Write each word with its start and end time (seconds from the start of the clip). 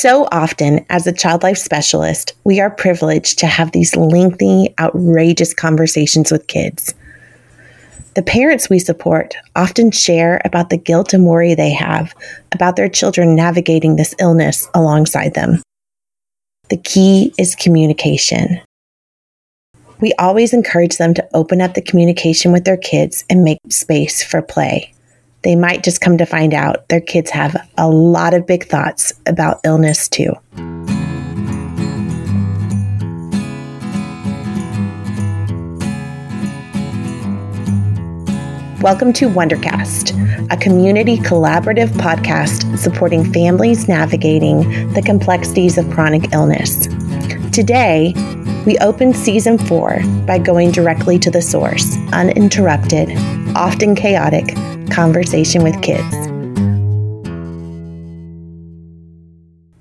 So 0.00 0.28
often, 0.30 0.86
as 0.90 1.08
a 1.08 1.12
child 1.12 1.42
life 1.42 1.58
specialist, 1.58 2.34
we 2.44 2.60
are 2.60 2.70
privileged 2.70 3.40
to 3.40 3.48
have 3.48 3.72
these 3.72 3.96
lengthy, 3.96 4.72
outrageous 4.78 5.52
conversations 5.52 6.30
with 6.30 6.46
kids. 6.46 6.94
The 8.14 8.22
parents 8.22 8.70
we 8.70 8.78
support 8.78 9.34
often 9.56 9.90
share 9.90 10.40
about 10.44 10.70
the 10.70 10.76
guilt 10.76 11.14
and 11.14 11.26
worry 11.26 11.56
they 11.56 11.72
have 11.72 12.14
about 12.52 12.76
their 12.76 12.88
children 12.88 13.34
navigating 13.34 13.96
this 13.96 14.14
illness 14.20 14.68
alongside 14.72 15.34
them. 15.34 15.64
The 16.70 16.76
key 16.76 17.34
is 17.36 17.56
communication. 17.56 18.60
We 20.00 20.12
always 20.12 20.52
encourage 20.52 20.98
them 20.98 21.12
to 21.14 21.28
open 21.34 21.60
up 21.60 21.74
the 21.74 21.82
communication 21.82 22.52
with 22.52 22.64
their 22.64 22.76
kids 22.76 23.24
and 23.28 23.42
make 23.42 23.58
space 23.68 24.22
for 24.22 24.42
play. 24.42 24.94
They 25.48 25.56
might 25.56 25.82
just 25.82 26.02
come 26.02 26.18
to 26.18 26.26
find 26.26 26.52
out 26.52 26.86
their 26.90 27.00
kids 27.00 27.30
have 27.30 27.56
a 27.78 27.88
lot 27.88 28.34
of 28.34 28.46
big 28.46 28.66
thoughts 28.66 29.14
about 29.24 29.60
illness 29.64 30.06
too. 30.06 30.34
Welcome 38.82 39.14
to 39.14 39.30
Wondercast, 39.30 40.52
a 40.52 40.56
community 40.58 41.16
collaborative 41.16 41.88
podcast 41.92 42.76
supporting 42.76 43.32
families 43.32 43.88
navigating 43.88 44.92
the 44.92 45.00
complexities 45.00 45.78
of 45.78 45.88
chronic 45.88 46.30
illness. 46.34 46.88
Today, 47.52 48.12
we 48.66 48.76
open 48.80 49.14
season 49.14 49.56
four 49.56 50.00
by 50.26 50.36
going 50.36 50.72
directly 50.72 51.18
to 51.20 51.30
the 51.30 51.40
source, 51.40 51.96
uninterrupted, 52.12 53.16
often 53.56 53.94
chaotic 53.94 54.54
conversation 54.90 55.62
with 55.62 55.80
kids. 55.82 56.28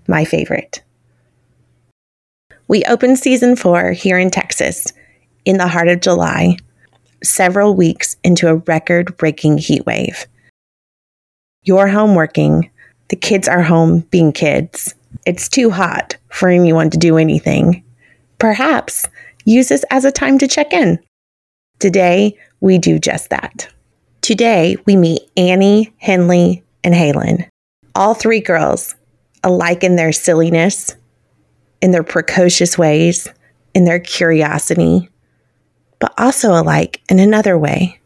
My 0.08 0.25
favorite. 0.25 0.83
We 2.67 2.83
open 2.86 3.16
season 3.16 3.55
four 3.55 3.91
here 3.91 4.17
in 4.17 4.30
Texas 4.30 4.91
in 5.45 5.58
the 5.58 5.67
heart 5.67 5.88
of 5.88 6.02
July 6.02 6.58
several 7.23 7.73
weeks 7.75 8.16
into 8.23 8.47
a 8.47 8.55
record 8.55 9.16
breaking 9.17 9.58
heat 9.58 9.86
wave. 9.86 10.27
You're 11.64 11.88
home 11.88 12.16
working, 12.16 12.69
the 13.09 13.16
kids 13.16 13.47
are 13.47 13.61
home 13.61 14.02
being 14.11 14.31
kids. 14.31 14.94
It's 15.25 15.49
too 15.49 15.69
hot 15.69 16.17
for 16.30 16.49
anyone 16.49 16.89
to 16.89 16.97
do 16.97 17.17
anything. 17.17 17.83
Perhaps 18.39 19.05
use 19.45 19.69
this 19.69 19.86
as 19.89 20.05
a 20.05 20.11
time 20.11 20.38
to 20.39 20.47
check 20.47 20.73
in. 20.73 20.99
Today, 21.80 22.38
we 22.59 22.77
do 22.77 22.99
just 22.99 23.30
that. 23.30 23.69
Today, 24.28 24.75
we 24.86 24.97
meet 24.97 25.22
Annie, 25.38 25.94
Henley, 26.00 26.61
and 26.83 26.94
Halen. 26.94 27.47
All 27.95 28.14
three 28.14 28.42
girls, 28.42 28.94
alike 29.42 29.86
in 29.86 29.95
their 29.95 30.11
silliness, 30.11 30.97
in 31.81 31.92
their 31.92 32.03
precocious 32.03 32.78
ways, 32.78 33.30
in 33.73 33.86
their 33.86 34.02
curiosity, 34.02 35.09
but 36.00 36.14
also 36.17 36.50
alike 36.50 37.00
in 37.08 37.20
another 37.20 37.58
way. 37.58 38.02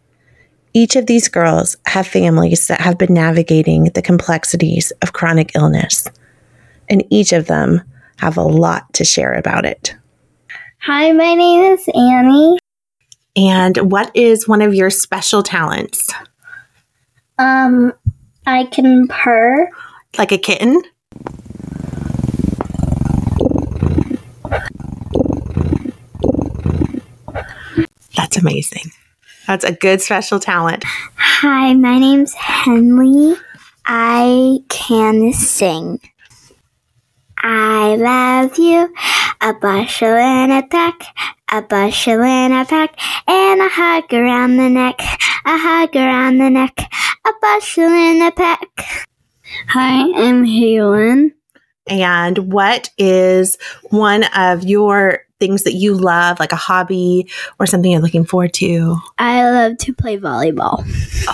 Each 0.75 0.95
of 0.95 1.08
these 1.08 1.27
girls 1.27 1.75
have 1.88 2.05
families 2.05 2.67
that 2.67 2.81
have 2.81 2.99
been 2.99 3.16
navigating 3.16 3.86
the 3.86 4.03
complexities 4.03 4.92
of 5.02 5.14
chronic 5.14 5.55
illness, 5.55 6.08
and 6.88 7.03
each 7.09 7.33
of 7.33 7.47
them 7.47 7.81
have 8.17 8.38
a 8.38 8.44
lot 8.44 8.94
to 8.94 9.03
share 9.03 9.33
about 9.33 9.66
it. 9.66 9.95
Hi, 10.81 11.14
my 11.14 11.33
name 11.33 11.73
is 11.73 11.89
Annie. 11.95 12.59
And 13.35 13.77
what 13.91 14.11
is 14.15 14.47
one 14.47 14.61
of 14.61 14.73
your 14.73 14.89
special 14.89 15.41
talents? 15.41 16.11
Um, 17.37 17.93
I 18.45 18.65
can 18.65 19.07
purr. 19.07 19.69
Like 20.17 20.31
a 20.31 20.37
kitten? 20.37 20.81
That's 28.15 28.37
amazing. 28.37 28.91
That's 29.47 29.64
a 29.64 29.71
good 29.71 30.02
special 30.02 30.39
talent. 30.39 30.83
Hi, 31.15 31.73
my 31.73 31.97
name's 31.97 32.33
Henley. 32.33 33.36
I 33.86 34.59
can 34.70 35.33
sing. 35.33 35.99
I 37.43 37.95
love 37.95 38.57
you, 38.59 38.93
a 39.41 39.53
bushel 39.55 40.09
and 40.09 40.52
a 40.52 40.61
peck, 40.67 41.02
a 41.52 41.63
bushel 41.63 42.21
and 42.21 42.53
a 42.53 42.65
peck, 42.65 42.95
and 43.27 43.61
a 43.61 43.67
hug 43.67 44.13
around 44.13 44.57
the 44.57 44.69
neck, 44.69 44.99
a 44.99 45.57
hug 45.57 45.95
around 45.95 46.37
the 46.37 46.52
neck, 46.52 46.79
a 47.25 47.31
bushel 47.41 47.85
and 47.85 48.21
a 48.21 48.31
peck. 48.31 49.07
Hi, 49.69 50.02
I'm 50.02 50.45
Halen. 50.45 51.31
And 51.87 52.53
what 52.53 52.91
is 52.99 53.58
one 53.89 54.25
of 54.35 54.63
your 54.63 55.25
things 55.39 55.63
that 55.63 55.73
you 55.73 55.95
love, 55.95 56.39
like 56.39 56.52
a 56.52 56.58
hobby 56.58 57.27
or 57.59 57.65
something 57.65 57.91
you're 57.91 58.02
looking 58.02 58.25
forward 58.25 58.53
to? 58.55 58.97
I 59.17 59.49
love 59.49 59.77
to 59.79 59.93
play 59.95 60.19
volleyball. 60.19 60.85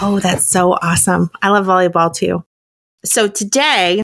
Oh, 0.01 0.21
that's 0.21 0.47
so 0.47 0.71
awesome. 0.81 1.31
I 1.41 1.49
love 1.49 1.65
volleyball 1.65 2.15
too. 2.15 2.45
So 3.03 3.27
today, 3.27 4.01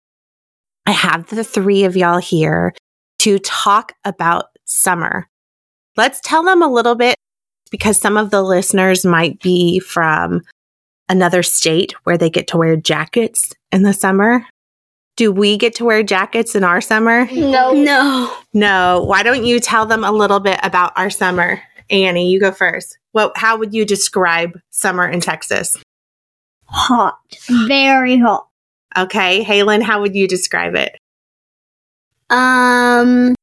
I 0.86 0.92
have 0.92 1.28
the 1.28 1.44
three 1.44 1.84
of 1.84 1.96
y'all 1.96 2.20
here 2.20 2.74
to 3.20 3.40
talk 3.40 3.94
about 4.04 4.46
summer. 4.66 5.28
Let's 5.96 6.20
tell 6.22 6.44
them 6.44 6.62
a 6.62 6.72
little 6.72 6.96
bit 6.96 7.16
because 7.72 8.00
some 8.00 8.18
of 8.18 8.32
the 8.32 8.42
listeners 8.42 9.06
might 9.06 9.40
be 9.42 9.80
from 9.80 10.42
another 11.10 11.44
state 11.44 11.94
where 12.04 12.18
they 12.18 12.30
get 12.30 12.48
to 12.48 12.58
wear 12.58 12.76
jackets 12.76 13.54
in 13.72 13.84
the 13.84 13.94
summer. 13.94 14.46
Do 15.16 15.32
we 15.32 15.58
get 15.58 15.76
to 15.76 15.86
wear 15.86 16.02
jackets 16.04 16.56
in 16.56 16.64
our 16.64 16.82
summer? 16.82 17.28
No. 17.32 17.72
No. 17.72 18.36
No. 18.54 19.04
Why 19.06 19.24
don't 19.24 19.46
you 19.46 19.60
tell 19.60 19.86
them 19.86 20.04
a 20.04 20.12
little 20.12 20.40
bit 20.40 20.60
about 20.64 20.92
our 20.96 21.10
summer? 21.10 21.62
Annie, 21.90 22.32
you 22.32 22.40
go 22.40 22.52
first. 22.52 22.98
Well, 23.14 23.32
how 23.36 23.58
would 23.58 23.74
you 23.74 23.86
describe 23.86 24.60
summer 24.72 25.08
in 25.08 25.22
Texas? 25.22 25.78
Hot. 26.66 27.20
Very 27.68 28.18
hot. 28.18 28.48
Okay. 28.98 29.44
Halen, 29.44 29.82
how 29.82 30.02
would 30.02 30.16
you 30.16 30.28
describe 30.28 30.76
it? 30.76 30.98
Um, 32.30 33.36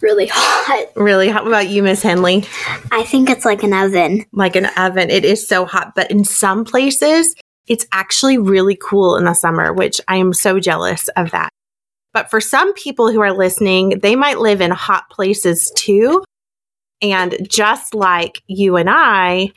really 0.00 0.28
hot. 0.30 0.88
Really? 0.96 1.28
How 1.28 1.46
about 1.46 1.68
you, 1.68 1.82
Miss 1.82 2.02
Henley? 2.02 2.44
I 2.90 3.04
think 3.04 3.30
it's 3.30 3.44
like 3.44 3.62
an 3.62 3.72
oven. 3.72 4.24
Like 4.32 4.56
an 4.56 4.66
oven. 4.76 5.10
It 5.10 5.24
is 5.24 5.46
so 5.46 5.64
hot, 5.64 5.94
but 5.94 6.10
in 6.10 6.24
some 6.24 6.64
places, 6.64 7.34
it's 7.66 7.86
actually 7.92 8.38
really 8.38 8.76
cool 8.76 9.16
in 9.16 9.24
the 9.24 9.34
summer, 9.34 9.72
which 9.72 10.00
I 10.08 10.16
am 10.16 10.32
so 10.32 10.58
jealous 10.58 11.08
of 11.16 11.30
that. 11.30 11.50
But 12.12 12.30
for 12.30 12.40
some 12.40 12.74
people 12.74 13.12
who 13.12 13.20
are 13.20 13.32
listening, 13.32 14.00
they 14.00 14.16
might 14.16 14.40
live 14.40 14.60
in 14.60 14.72
hot 14.72 15.08
places 15.10 15.70
too. 15.76 16.24
And 17.02 17.48
just 17.48 17.94
like 17.94 18.42
you 18.46 18.76
and 18.76 18.90
I, 18.90 19.52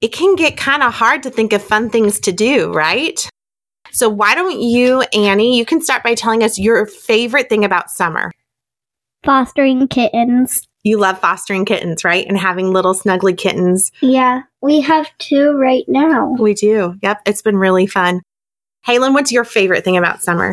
it 0.00 0.12
can 0.12 0.36
get 0.36 0.56
kind 0.56 0.82
of 0.82 0.94
hard 0.94 1.24
to 1.24 1.30
think 1.30 1.52
of 1.52 1.62
fun 1.62 1.90
things 1.90 2.20
to 2.20 2.32
do, 2.32 2.72
right? 2.72 3.28
So, 3.98 4.08
why 4.08 4.36
don't 4.36 4.60
you, 4.60 5.00
Annie, 5.12 5.58
you 5.58 5.66
can 5.66 5.82
start 5.82 6.04
by 6.04 6.14
telling 6.14 6.44
us 6.44 6.56
your 6.56 6.86
favorite 6.86 7.48
thing 7.48 7.64
about 7.64 7.90
summer? 7.90 8.30
Fostering 9.24 9.88
kittens. 9.88 10.68
You 10.84 10.98
love 10.98 11.18
fostering 11.18 11.64
kittens, 11.64 12.04
right? 12.04 12.24
And 12.24 12.38
having 12.38 12.72
little 12.72 12.94
snuggly 12.94 13.36
kittens. 13.36 13.90
Yeah, 14.00 14.42
we 14.62 14.82
have 14.82 15.10
two 15.18 15.50
right 15.54 15.82
now. 15.88 16.36
We 16.38 16.54
do. 16.54 16.94
Yep. 17.02 17.22
It's 17.26 17.42
been 17.42 17.56
really 17.56 17.88
fun. 17.88 18.22
Halen, 18.86 19.14
what's 19.14 19.32
your 19.32 19.42
favorite 19.42 19.82
thing 19.82 19.96
about 19.96 20.22
summer? 20.22 20.52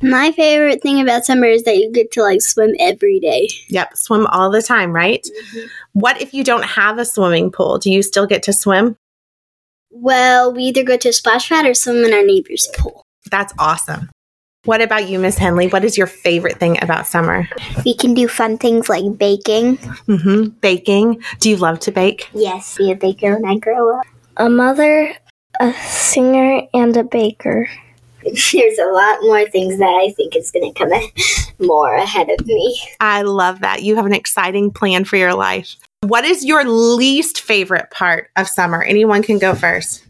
My 0.00 0.32
favorite 0.32 0.80
thing 0.80 1.02
about 1.02 1.26
summer 1.26 1.48
is 1.48 1.64
that 1.64 1.76
you 1.76 1.92
get 1.92 2.10
to 2.12 2.22
like 2.22 2.40
swim 2.40 2.74
every 2.80 3.20
day. 3.20 3.50
Yep. 3.68 3.94
Swim 3.94 4.26
all 4.28 4.50
the 4.50 4.62
time, 4.62 4.94
right? 4.94 5.22
Mm-hmm. 5.22 5.66
What 5.92 6.22
if 6.22 6.32
you 6.32 6.42
don't 6.42 6.64
have 6.64 6.96
a 6.96 7.04
swimming 7.04 7.52
pool? 7.52 7.76
Do 7.76 7.92
you 7.92 8.02
still 8.02 8.26
get 8.26 8.42
to 8.44 8.54
swim? 8.54 8.96
Well, 9.90 10.52
we 10.52 10.64
either 10.64 10.84
go 10.84 10.96
to 10.96 11.08
a 11.08 11.12
splash 11.12 11.48
pad 11.48 11.66
or 11.66 11.74
swim 11.74 12.04
in 12.04 12.12
our 12.12 12.24
neighbor's 12.24 12.68
pool. 12.76 13.04
That's 13.30 13.52
awesome. 13.58 14.10
What 14.64 14.82
about 14.82 15.08
you, 15.08 15.18
Miss 15.18 15.38
Henley? 15.38 15.68
What 15.68 15.84
is 15.84 15.96
your 15.96 16.06
favorite 16.06 16.58
thing 16.58 16.82
about 16.82 17.06
summer? 17.06 17.48
We 17.84 17.94
can 17.94 18.12
do 18.12 18.28
fun 18.28 18.58
things 18.58 18.88
like 18.90 19.16
baking. 19.16 19.78
Mm-hmm. 19.78 20.48
Baking. 20.60 21.22
Do 21.38 21.48
you 21.48 21.56
love 21.56 21.80
to 21.80 21.92
bake? 21.92 22.28
Yes, 22.34 22.76
be 22.76 22.92
a 22.92 22.94
baker 22.94 23.36
when 23.36 23.50
I 23.50 23.56
grow 23.56 23.98
up. 23.98 24.06
A 24.36 24.50
mother, 24.50 25.14
a 25.60 25.72
singer, 25.72 26.62
and 26.74 26.94
a 26.96 27.04
baker. 27.04 27.68
There's 28.22 28.78
a 28.78 28.92
lot 28.92 29.22
more 29.22 29.48
things 29.48 29.78
that 29.78 29.88
I 29.88 30.12
think 30.12 30.36
is 30.36 30.50
going 30.50 30.72
to 30.72 30.78
come 30.78 30.92
more 31.66 31.94
ahead 31.94 32.28
of 32.28 32.46
me. 32.46 32.78
I 33.00 33.22
love 33.22 33.60
that. 33.60 33.82
You 33.82 33.96
have 33.96 34.06
an 34.06 34.12
exciting 34.12 34.70
plan 34.70 35.04
for 35.04 35.16
your 35.16 35.34
life. 35.34 35.76
What 36.02 36.24
is 36.24 36.44
your 36.44 36.64
least 36.64 37.42
favorite 37.42 37.90
part 37.90 38.30
of 38.34 38.48
summer? 38.48 38.82
Anyone 38.82 39.22
can 39.22 39.38
go 39.38 39.54
first. 39.54 40.06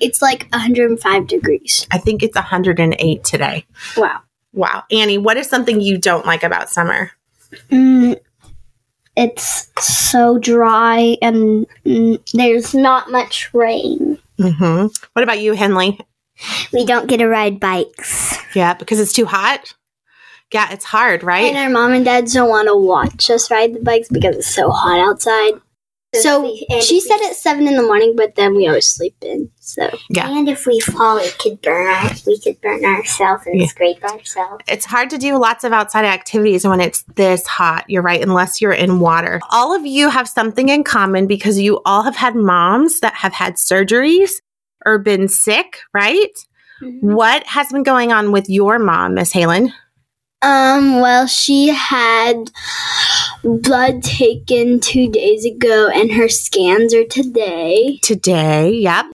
It's 0.00 0.22
like 0.22 0.48
105 0.52 1.26
degrees. 1.26 1.86
I 1.92 1.98
think 1.98 2.22
it's 2.22 2.34
108 2.34 3.24
today. 3.24 3.66
Wow. 3.96 4.22
Wow. 4.54 4.84
Annie, 4.90 5.18
what 5.18 5.36
is 5.36 5.48
something 5.48 5.82
you 5.82 5.98
don't 5.98 6.24
like 6.24 6.42
about 6.42 6.70
summer? 6.70 7.10
Mm, 7.70 8.18
it's 9.16 9.70
so 9.78 10.38
dry 10.38 11.18
and 11.20 11.66
mm, 11.84 12.18
there's 12.32 12.74
not 12.74 13.10
much 13.10 13.52
rain. 13.52 14.18
Mm-hmm. 14.38 14.86
What 15.12 15.22
about 15.22 15.40
you, 15.40 15.52
Henley? 15.52 16.00
We 16.72 16.86
don't 16.86 17.06
get 17.06 17.18
to 17.18 17.26
ride 17.28 17.60
bikes. 17.60 18.38
Yeah, 18.54 18.72
because 18.72 18.98
it's 18.98 19.12
too 19.12 19.26
hot. 19.26 19.73
Yeah, 20.54 20.72
it's 20.72 20.84
hard, 20.84 21.24
right? 21.24 21.52
And 21.52 21.58
our 21.58 21.68
mom 21.68 21.92
and 21.92 22.04
dad 22.04 22.26
don't 22.26 22.48
want 22.48 22.68
to 22.68 22.76
watch 22.76 23.28
us 23.28 23.50
ride 23.50 23.74
the 23.74 23.80
bikes 23.80 24.08
because 24.08 24.36
it's 24.36 24.54
so 24.54 24.70
hot 24.70 25.00
outside. 25.00 25.54
So 26.14 26.44
And 26.70 26.80
she 26.80 27.00
said 27.00 27.16
we- 27.20 27.26
at 27.26 27.34
seven 27.34 27.66
in 27.66 27.74
the 27.76 27.82
morning, 27.82 28.14
but 28.16 28.36
then 28.36 28.54
we 28.54 28.68
always 28.68 28.86
sleep 28.86 29.16
in. 29.20 29.50
So 29.58 29.90
Yeah. 30.10 30.30
And 30.30 30.48
if 30.48 30.64
we 30.64 30.78
fall, 30.78 31.16
it 31.18 31.36
could 31.40 31.60
burn 31.60 31.88
our, 31.88 32.08
we 32.24 32.38
could 32.38 32.60
burn 32.60 32.84
ourselves 32.84 33.42
and 33.46 33.60
Yeah. 33.60 33.66
scrape 33.66 34.04
ourselves. 34.04 34.62
It's 34.68 34.84
hard 34.84 35.10
to 35.10 35.18
do 35.18 35.36
lots 35.38 35.64
of 35.64 35.72
outside 35.72 36.04
activities 36.04 36.64
when 36.64 36.80
it's 36.80 37.02
this 37.16 37.44
hot. 37.48 37.84
You're 37.88 38.02
right, 38.02 38.22
unless 38.22 38.60
you're 38.60 38.70
in 38.70 39.00
water. 39.00 39.40
All 39.50 39.74
of 39.74 39.84
you 39.84 40.08
have 40.08 40.28
something 40.28 40.68
in 40.68 40.84
common 40.84 41.26
because 41.26 41.58
you 41.58 41.80
all 41.84 42.02
have 42.04 42.14
had 42.14 42.36
moms 42.36 43.00
that 43.00 43.14
have 43.14 43.32
had 43.32 43.54
surgeries 43.54 44.34
or 44.86 44.98
been 44.98 45.26
sick, 45.26 45.80
right? 45.92 46.30
Mm-hmm. 46.80 47.12
What 47.12 47.44
has 47.48 47.72
been 47.72 47.82
going 47.82 48.12
on 48.12 48.30
with 48.30 48.48
your 48.48 48.78
mom, 48.78 49.14
Miss 49.14 49.32
Halen? 49.32 49.72
Um, 50.44 51.00
well, 51.00 51.26
she 51.26 51.68
had 51.68 52.50
blood 53.42 54.02
taken 54.02 54.78
two 54.78 55.10
days 55.10 55.46
ago, 55.46 55.88
and 55.88 56.12
her 56.12 56.28
scans 56.28 56.92
are 56.92 57.04
today. 57.04 57.98
Today, 58.02 58.72
yep. 58.72 59.06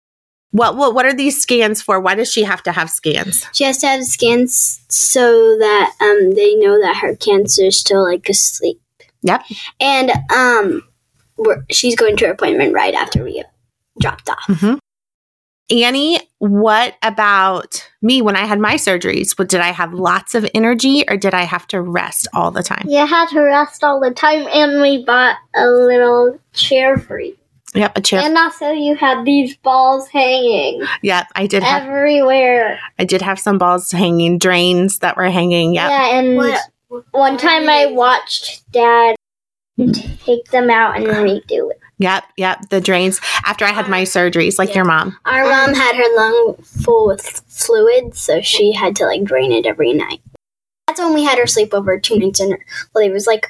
What, 0.52 0.76
what 0.76 0.96
what 0.96 1.06
are 1.06 1.14
these 1.14 1.40
scans 1.40 1.84
for? 1.84 2.00
Why 2.00 2.16
does 2.16 2.31
she 2.31 2.44
have 2.44 2.64
to 2.64 2.72
have 2.72 2.90
scans? 2.90 3.46
She 3.54 3.64
has 3.64 3.78
to 3.80 3.88
have 3.88 4.04
scans 4.04 4.84
so 4.90 5.56
that 5.60 5.94
um 6.02 6.34
they 6.34 6.56
know 6.56 6.81
that 6.81 6.98
her 6.98 7.16
cancer 7.16 7.66
is 7.66 7.80
still 7.80 8.04
like 8.04 8.28
asleep. 8.28 8.82
Yep. 9.22 9.44
And 9.80 10.12
um, 10.34 10.82
she's 11.70 11.96
going 11.96 12.18
to 12.18 12.25
her 12.25 12.32
appointment 12.32 12.74
right 12.74 12.96
after 12.96 13.24
we 13.24 13.44
dropped 14.00 14.30
off. 14.30 14.46
hmm 14.48 14.75
Annie, 15.71 16.19
what 16.39 16.95
about 17.04 17.88
me 18.01 18.21
when 18.21 18.36
I 18.36 18.45
had 18.45 18.60
my 18.60 18.75
surgeries? 18.75 19.38
What, 19.38 19.50
did 19.50 19.62
I 19.62 19.71
have 19.71 19.94
lots 19.94 20.33
of 20.33 20.50
energy 20.56 21.04
or 21.07 21.16
did 21.16 21.33
I 21.33 21.44
have 21.44 21.68
to 21.68 21.81
rest 21.81 22.27
all 22.33 22.50
the 22.50 22.63
time? 22.63 22.86
You 22.88 23.06
had 23.06 23.30
to 23.30 23.42
rest 23.42 23.83
all 23.83 24.00
the 24.00 24.12
time, 24.12 24.48
and 24.51 24.81
we 24.81 25.04
bought 25.04 25.36
a 25.56 25.68
little 25.68 26.39
chair 26.54 26.98
for 26.98 27.19
you. 27.19 27.36
Yep, 27.75 27.98
a 27.98 28.01
chair. 28.01 28.21
And 28.21 28.36
also, 28.36 28.71
you 28.71 28.95
had 28.95 29.25
these 29.25 29.56
balls 29.57 30.07
hanging 30.07 30.83
Yep, 31.04 31.27
I 31.36 31.45
did 31.45 31.62
have 31.62 31.83
everywhere. 31.83 32.80
I 32.98 33.06
did 33.06 33.22
have 33.22 33.39
some 33.39 33.60
balls 33.60 33.92
hanging, 33.92 34.39
drains 34.39 35.00
that 35.00 35.15
were 35.15 35.30
hanging. 35.30 35.75
Yep. 35.75 35.89
Yeah, 35.89 36.18
and 36.18 36.38
What- 36.38 36.62
one 37.12 37.38
time 37.38 37.69
I 37.69 37.86
watched 37.86 38.63
Dad 38.72 39.15
take 40.24 40.50
them 40.50 40.72
out 40.72 40.98
and 40.98 41.06
redo 41.06 41.69
it. 41.69 41.80
Yep, 42.00 42.24
yep, 42.38 42.69
the 42.69 42.80
drains 42.80 43.19
after 43.46 43.66
I 43.66 43.72
had 43.72 43.90
my 43.90 44.04
surgeries 44.04 44.57
like 44.57 44.74
your 44.74 44.86
mom. 44.86 45.18
Our 45.25 45.44
mom 45.44 45.74
had 45.75 45.96
her 45.96 46.16
lung 46.16 46.56
full 46.63 47.07
with 47.07 47.42
fluid, 47.48 48.16
so 48.16 48.40
she 48.42 48.72
had 48.72 48.96
to 48.98 49.06
like 49.06 49.24
drain 49.25 49.51
it 49.51 49.66
every 49.66 49.94
night. 49.94 50.22
That's 50.88 51.00
when 51.01 51.13
we 51.13 51.24
had 51.25 51.38
her 51.38 51.44
sleepover 51.44 52.01
two 52.01 52.18
nights 52.18 52.40
in. 52.40 52.57
Well, 52.96 53.06
it 53.06 53.12
was 53.12 53.28
like 53.28 53.48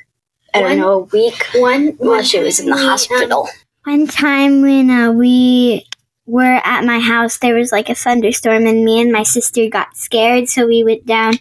I 0.53 0.61
don't 0.61 0.69
One- 0.69 0.79
know 0.79 0.91
a 0.91 0.99
week 0.99 1.45
One, 1.55 1.89
while 1.99 2.23
she 2.23 2.39
was 2.39 2.59
in 2.59 2.65
the 2.65 2.71
time 2.71 2.79
we, 2.79 2.85
um, 2.85 2.89
hospital. 2.89 3.49
One 3.85 4.07
time 4.07 4.61
when 4.61 4.89
uh, 4.89 5.11
we 5.11 5.85
were 6.25 6.59
at 6.63 6.83
my 6.85 6.99
house, 6.99 7.37
there 7.37 7.55
was 7.55 7.71
like 7.71 7.89
a 7.89 7.95
thunderstorm, 7.95 8.65
and 8.65 8.83
me 8.83 8.99
and 8.99 9.11
my 9.11 9.23
sister 9.23 9.69
got 9.69 9.95
scared, 9.95 10.49
so 10.49 10.65
we 10.65 10.83
went 10.83 11.05
down 11.05 11.33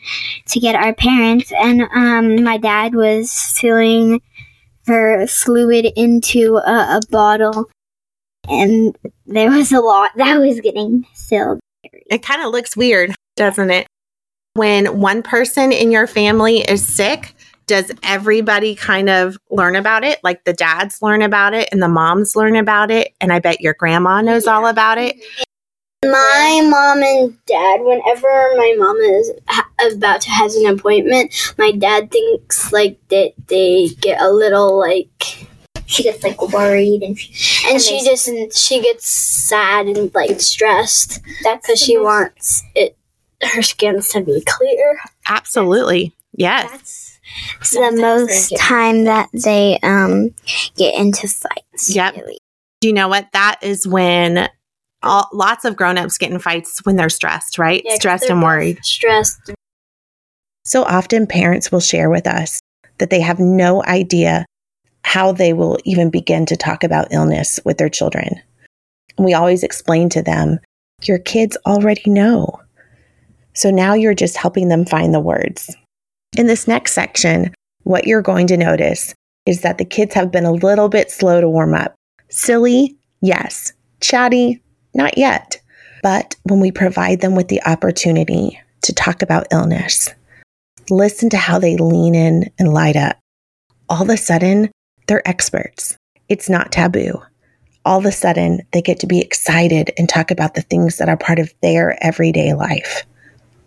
to 0.48 0.60
get 0.60 0.74
our 0.74 0.94
parents, 0.94 1.52
and 1.58 1.82
um, 1.94 2.44
my 2.44 2.58
dad 2.58 2.94
was 2.94 3.32
filling 3.58 4.20
her 4.88 5.26
fluid 5.26 5.86
into 5.96 6.56
a, 6.56 6.98
a 6.98 7.00
bottle, 7.10 7.70
and 8.48 8.98
there 9.26 9.50
was 9.50 9.70
a 9.72 9.80
lot 9.80 10.10
that 10.16 10.38
was 10.38 10.60
getting 10.60 11.04
filled. 11.14 11.60
It 11.84 12.22
kind 12.22 12.42
of 12.42 12.50
looks 12.50 12.76
weird, 12.76 13.14
doesn't 13.36 13.70
it? 13.70 13.86
When 14.54 15.00
one 15.00 15.22
person 15.22 15.70
in 15.70 15.92
your 15.92 16.06
family 16.06 16.58
is 16.60 16.84
sick, 16.84 17.34
does 17.66 17.92
everybody 18.02 18.74
kind 18.74 19.08
of 19.08 19.36
learn 19.50 19.76
about 19.76 20.02
it? 20.02 20.18
Like 20.24 20.42
the 20.44 20.54
dads 20.54 21.02
learn 21.02 21.22
about 21.22 21.54
it 21.54 21.68
and 21.70 21.82
the 21.82 21.88
moms 21.88 22.34
learn 22.34 22.56
about 22.56 22.90
it, 22.90 23.14
and 23.20 23.32
I 23.32 23.38
bet 23.38 23.60
your 23.60 23.74
grandma 23.74 24.22
knows 24.22 24.46
all 24.46 24.66
about 24.66 24.98
it. 24.98 25.16
My 26.04 26.60
mom 26.68 27.02
and 27.02 27.46
dad, 27.46 27.80
whenever 27.82 28.28
my 28.56 28.74
mom 28.78 28.96
is 28.96 29.32
about 29.80 30.20
to 30.22 30.30
has 30.30 30.54
an 30.56 30.66
appointment, 30.66 31.34
my 31.58 31.72
dad 31.72 32.10
thinks 32.10 32.72
like 32.72 32.98
that 33.08 33.32
they 33.48 33.88
get 34.00 34.20
a 34.20 34.30
little 34.30 34.78
like 34.78 35.46
She 35.86 36.02
gets 36.02 36.22
like 36.22 36.40
worried, 36.52 37.02
and 37.02 37.16
and, 37.18 37.74
And 37.74 37.82
she 37.82 37.98
they- 38.00 38.04
just 38.04 38.28
she 38.58 38.80
gets 38.82 39.06
sad 39.06 39.86
and 39.86 40.14
like 40.14 40.40
stressed 40.40 41.20
that's 41.42 41.66
because 41.66 41.78
she 41.80 41.96
most- 41.96 42.04
wants 42.04 42.62
it 42.74 42.96
her 43.42 43.62
skins 43.62 44.08
to 44.10 44.20
be 44.20 44.42
clear. 44.46 45.00
Absolutely. 45.26 46.12
Yes. 46.36 47.18
That's 47.58 47.70
the 47.70 47.92
most 47.92 48.56
time 48.58 49.04
that 49.04 49.28
they 49.32 49.78
um 49.82 50.34
get 50.76 50.94
into 50.94 51.28
fights. 51.28 51.94
Yep. 51.94 52.16
really. 52.16 52.38
Do 52.80 52.88
you 52.88 52.94
know 52.94 53.08
what? 53.08 53.28
That 53.32 53.58
is 53.62 53.86
when 53.86 54.48
all, 55.02 55.28
lots 55.32 55.64
of 55.64 55.76
grown-ups 55.76 56.18
get 56.18 56.30
in 56.32 56.38
fights 56.40 56.80
when 56.84 56.96
they're 56.96 57.08
stressed, 57.08 57.58
right? 57.58 57.82
Yeah, 57.84 57.92
'cause 57.92 57.98
stressed 58.00 58.30
and 58.30 58.42
worried. 58.42 58.84
Stressed. 58.84 59.52
So 60.68 60.84
often 60.84 61.26
parents 61.26 61.72
will 61.72 61.80
share 61.80 62.10
with 62.10 62.26
us 62.26 62.60
that 62.98 63.08
they 63.08 63.22
have 63.22 63.40
no 63.40 63.82
idea 63.84 64.44
how 65.02 65.32
they 65.32 65.54
will 65.54 65.78
even 65.84 66.10
begin 66.10 66.44
to 66.44 66.58
talk 66.58 66.84
about 66.84 67.10
illness 67.10 67.58
with 67.64 67.78
their 67.78 67.88
children. 67.88 68.38
And 69.16 69.24
we 69.24 69.32
always 69.32 69.62
explain 69.62 70.10
to 70.10 70.22
them, 70.22 70.58
your 71.04 71.20
kids 71.20 71.56
already 71.64 72.10
know. 72.10 72.60
So 73.54 73.70
now 73.70 73.94
you're 73.94 74.12
just 74.12 74.36
helping 74.36 74.68
them 74.68 74.84
find 74.84 75.14
the 75.14 75.20
words. 75.20 75.74
In 76.36 76.48
this 76.48 76.68
next 76.68 76.92
section, 76.92 77.54
what 77.84 78.06
you're 78.06 78.20
going 78.20 78.46
to 78.48 78.58
notice 78.58 79.14
is 79.46 79.62
that 79.62 79.78
the 79.78 79.86
kids 79.86 80.12
have 80.12 80.30
been 80.30 80.44
a 80.44 80.52
little 80.52 80.90
bit 80.90 81.10
slow 81.10 81.40
to 81.40 81.48
warm 81.48 81.72
up. 81.72 81.94
Silly, 82.28 82.94
yes. 83.22 83.72
Chatty, 84.02 84.62
not 84.92 85.16
yet. 85.16 85.62
But 86.02 86.36
when 86.42 86.60
we 86.60 86.70
provide 86.72 87.22
them 87.22 87.34
with 87.34 87.48
the 87.48 87.62
opportunity 87.64 88.60
to 88.82 88.92
talk 88.92 89.22
about 89.22 89.46
illness, 89.50 90.12
listen 90.90 91.30
to 91.30 91.36
how 91.36 91.58
they 91.58 91.76
lean 91.76 92.14
in 92.14 92.50
and 92.58 92.72
light 92.72 92.96
up. 92.96 93.18
All 93.88 94.02
of 94.02 94.08
a 94.08 94.16
sudden, 94.16 94.70
they're 95.06 95.26
experts. 95.26 95.96
It's 96.28 96.48
not 96.48 96.72
taboo. 96.72 97.22
All 97.84 97.98
of 97.98 98.04
a 98.04 98.12
sudden, 98.12 98.60
they 98.72 98.82
get 98.82 99.00
to 99.00 99.06
be 99.06 99.20
excited 99.20 99.90
and 99.96 100.08
talk 100.08 100.30
about 100.30 100.54
the 100.54 100.62
things 100.62 100.98
that 100.98 101.08
are 101.08 101.16
part 101.16 101.38
of 101.38 101.52
their 101.62 101.96
everyday 102.04 102.52
life. 102.52 103.04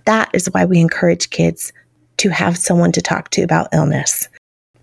That 0.06 0.30
is 0.34 0.48
why 0.52 0.66
we 0.66 0.80
encourage 0.80 1.30
kids 1.30 1.74
to 2.18 2.30
have 2.30 2.58
someone 2.58 2.92
to 2.92 3.02
talk 3.02 3.30
to 3.32 3.42
about 3.42 3.70
illness 3.74 4.28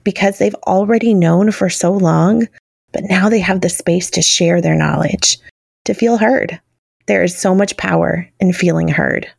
because 0.08 0.38
they've 0.38 0.54
already 0.66 1.12
known 1.12 1.50
for 1.50 1.68
so 1.68 1.92
long, 1.92 2.48
but 2.92 3.04
now 3.04 3.28
they 3.28 3.40
have 3.40 3.60
the 3.60 3.68
space 3.68 4.10
to 4.10 4.22
share 4.22 4.60
their 4.60 4.74
knowledge, 4.74 5.36
to 5.84 5.92
feel 5.92 6.16
heard. 6.16 6.58
There 7.06 7.22
is 7.22 7.36
so 7.36 7.54
much 7.54 7.76
power 7.76 8.26
in 8.40 8.54
feeling 8.54 8.88
heard. 8.88 9.30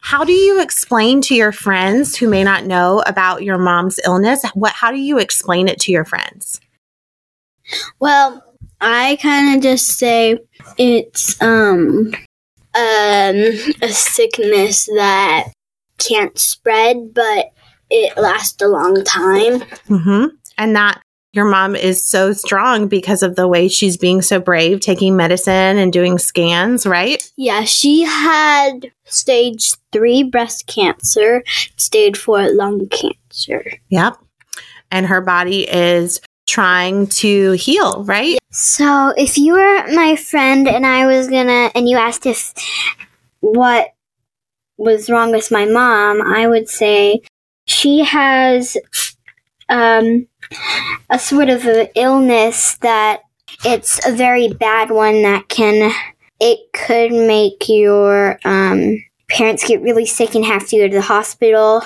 How 0.00 0.24
do 0.24 0.32
you 0.32 0.60
explain 0.62 1.20
to 1.22 1.34
your 1.34 1.52
friends 1.52 2.16
who 2.16 2.28
may 2.28 2.44
not 2.44 2.64
know 2.64 3.02
about 3.06 3.42
your 3.42 3.58
mom's 3.58 3.98
illness? 4.04 4.44
What 4.54 4.72
how 4.72 4.90
do 4.90 4.98
you 4.98 5.18
explain 5.18 5.68
it 5.68 5.80
to 5.80 5.92
your 5.92 6.04
friends? 6.04 6.60
Well, 7.98 8.42
I 8.80 9.18
kind 9.20 9.56
of 9.56 9.62
just 9.62 9.98
say 9.98 10.38
it's 10.78 11.40
um 11.42 12.12
um 12.74 13.34
a 13.82 13.88
sickness 13.88 14.86
that 14.86 15.48
can't 15.98 16.38
spread, 16.38 17.12
but 17.12 17.52
it 17.90 18.16
lasts 18.16 18.62
a 18.62 18.68
long 18.68 19.02
time. 19.04 19.60
Mhm. 19.88 20.30
And 20.56 20.76
that 20.76 21.00
your 21.38 21.48
mom 21.48 21.76
is 21.76 22.04
so 22.04 22.32
strong 22.32 22.88
because 22.88 23.22
of 23.22 23.36
the 23.36 23.46
way 23.46 23.68
she's 23.68 23.96
being 23.96 24.22
so 24.22 24.40
brave, 24.40 24.80
taking 24.80 25.16
medicine 25.16 25.78
and 25.78 25.92
doing 25.92 26.18
scans, 26.18 26.84
right? 26.84 27.22
Yeah, 27.36 27.62
she 27.62 28.02
had 28.02 28.90
stage 29.04 29.74
three 29.92 30.24
breast 30.24 30.66
cancer, 30.66 31.44
stage 31.76 32.18
four 32.18 32.52
lung 32.52 32.88
cancer. 32.88 33.72
Yep. 33.90 34.18
And 34.90 35.06
her 35.06 35.20
body 35.20 35.68
is 35.70 36.20
trying 36.48 37.06
to 37.06 37.52
heal, 37.52 38.02
right? 38.02 38.38
So 38.50 39.14
if 39.16 39.38
you 39.38 39.52
were 39.52 39.94
my 39.94 40.16
friend 40.16 40.66
and 40.66 40.84
I 40.84 41.06
was 41.06 41.28
gonna, 41.28 41.70
and 41.72 41.88
you 41.88 41.98
asked 41.98 42.26
if 42.26 42.52
what 43.38 43.94
was 44.76 45.08
wrong 45.08 45.30
with 45.30 45.52
my 45.52 45.66
mom, 45.66 46.20
I 46.20 46.48
would 46.48 46.68
say 46.68 47.20
she 47.66 48.02
has 48.02 48.76
um, 49.68 50.26
a 51.10 51.18
sort 51.18 51.48
of 51.48 51.64
a 51.66 51.90
illness 51.98 52.76
that 52.78 53.22
it's 53.64 54.04
a 54.06 54.12
very 54.12 54.48
bad 54.48 54.90
one 54.90 55.22
that 55.22 55.48
can 55.48 55.92
it 56.40 56.58
could 56.72 57.10
make 57.12 57.68
your 57.68 58.38
um, 58.44 59.02
parents 59.28 59.66
get 59.66 59.82
really 59.82 60.06
sick 60.06 60.34
and 60.34 60.44
have 60.44 60.66
to 60.68 60.76
go 60.78 60.88
to 60.88 60.94
the 60.94 61.02
hospital. 61.02 61.82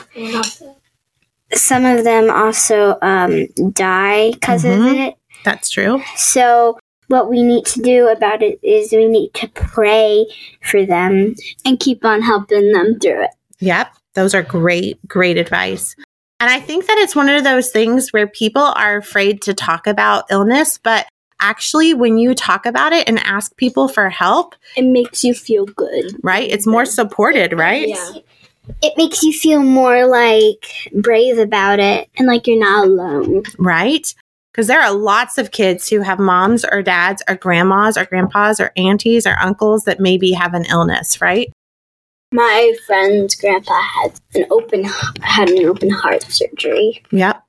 Some 1.55 1.85
of 1.85 2.05
them 2.05 2.31
also 2.31 2.99
um, 3.03 3.47
die 3.73 4.33
because 4.33 4.65
Mhm. 4.65 4.91
of 4.91 4.97
it. 4.99 5.15
That's 5.45 5.71
true. 5.71 6.03
So 6.17 6.79
what 7.09 7.29
we 7.29 7.43
need 7.43 7.65
to 7.67 7.83
do 7.83 8.09
about 8.09 8.43
it 8.43 8.59
is 8.63 8.93
we 8.93 9.07
need 9.07 9.35
to 9.35 9.49
pray 9.49 10.27
for 10.63 10.85
them. 10.87 11.35
and 11.65 11.79
keep 11.79 12.05
on 12.05 12.23
helping 12.23 12.73
them 12.73 12.99
through 13.01 13.25
it. 13.25 13.31
Yep. 13.61 13.93
Those 14.15 14.35
are 14.35 14.43
great, 14.43 14.99
great 15.09 15.37
advice. 15.39 15.95
And 16.43 16.51
I 16.51 16.59
think 16.59 16.87
that 16.89 16.99
it's 16.99 17.15
one 17.15 17.29
of 17.29 17.45
those 17.45 17.71
things 17.71 18.09
where 18.11 18.27
people 18.27 18.63
are 18.63 18.97
afraid 18.97 19.43
to 19.43 19.55
talk 19.55 19.87
about 19.87 20.25
illness, 20.29 20.77
but 20.83 21.07
actually, 21.39 21.95
when 21.95 22.19
you 22.19 22.35
talk 22.35 22.67
about 22.67 22.93
it 22.93 23.09
and 23.09 23.21
ask 23.21 23.57
people 23.57 23.87
for 23.87 24.11
help, 24.11 24.57
It 24.77 24.83
makes 24.85 25.23
you 25.23 25.35
feel 25.35 25.67
good. 25.67 26.17
right, 26.25 26.51
it's 26.51 26.67
more 26.67 26.85
supported, 26.85 27.53
right? 27.53 27.87
Yeah. 27.87 28.13
It 28.83 28.95
makes 28.97 29.23
you 29.23 29.33
feel 29.33 29.63
more 29.63 30.05
like 30.09 30.67
brave 30.93 31.39
about 31.39 31.79
it. 31.79 32.09
And 32.19 32.27
like 32.27 32.49
you're 32.49 32.59
not 32.59 32.87
alone. 32.87 33.45
Right? 33.57 34.13
Because 34.53 34.67
there 34.67 34.81
are 34.81 34.93
lots 34.93 35.39
of 35.39 35.53
kids 35.53 35.89
who 35.89 36.01
have 36.01 36.19
moms 36.19 36.65
or 36.65 36.83
dads 36.83 37.23
or 37.29 37.37
grandmas 37.37 37.97
or 37.97 38.05
grandpas 38.05 38.59
or 38.59 38.73
aunties 38.77 39.29
or 39.29 39.37
uncles 39.41 39.85
that 39.85 40.01
maybe 40.01 40.33
have 40.33 40.55
an 40.55 40.65
illness, 40.65 41.21
right? 41.21 41.53
My 42.33 42.73
friend's 42.87 43.35
grandpa 43.35 43.79
had 43.81 44.21
an 44.35 44.47
open 44.51 44.85
had 45.21 45.51
an 45.51 45.67
open 45.67 45.91
heart 45.91 46.23
surgery. 46.23 47.03
Yep. 47.11 47.45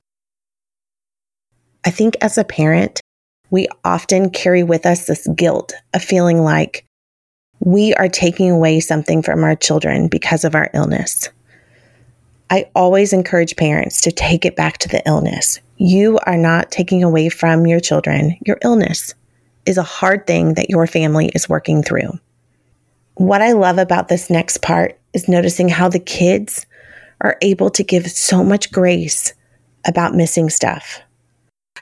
I 1.86 1.90
think 1.90 2.16
as 2.20 2.36
a 2.36 2.44
parent, 2.44 3.00
we 3.50 3.66
often 3.84 4.28
carry 4.28 4.62
with 4.62 4.84
us 4.84 5.06
this 5.06 5.26
guilt 5.34 5.72
of 5.94 6.02
feeling 6.02 6.40
like 6.42 6.84
we 7.60 7.94
are 7.94 8.08
taking 8.08 8.50
away 8.50 8.80
something 8.80 9.22
from 9.22 9.42
our 9.42 9.56
children 9.56 10.08
because 10.08 10.44
of 10.44 10.54
our 10.54 10.70
illness. 10.74 11.30
I 12.50 12.70
always 12.74 13.14
encourage 13.14 13.56
parents 13.56 14.02
to 14.02 14.12
take 14.12 14.44
it 14.44 14.54
back 14.54 14.78
to 14.78 14.88
the 14.88 15.02
illness. 15.06 15.60
You 15.78 16.18
are 16.26 16.36
not 16.36 16.70
taking 16.70 17.02
away 17.02 17.30
from 17.30 17.66
your 17.66 17.80
children. 17.80 18.36
Your 18.46 18.58
illness 18.62 19.14
is 19.64 19.78
a 19.78 19.82
hard 19.82 20.26
thing 20.26 20.54
that 20.54 20.68
your 20.68 20.86
family 20.86 21.30
is 21.34 21.48
working 21.48 21.82
through. 21.82 22.18
What 23.14 23.42
I 23.42 23.52
love 23.52 23.78
about 23.78 24.08
this 24.08 24.28
next 24.28 24.62
part 24.62 24.98
is 25.12 25.28
noticing 25.28 25.68
how 25.68 25.88
the 25.88 26.00
kids 26.00 26.66
are 27.20 27.38
able 27.42 27.70
to 27.70 27.84
give 27.84 28.10
so 28.10 28.42
much 28.42 28.72
grace 28.72 29.32
about 29.86 30.14
missing 30.14 30.50
stuff. 30.50 31.00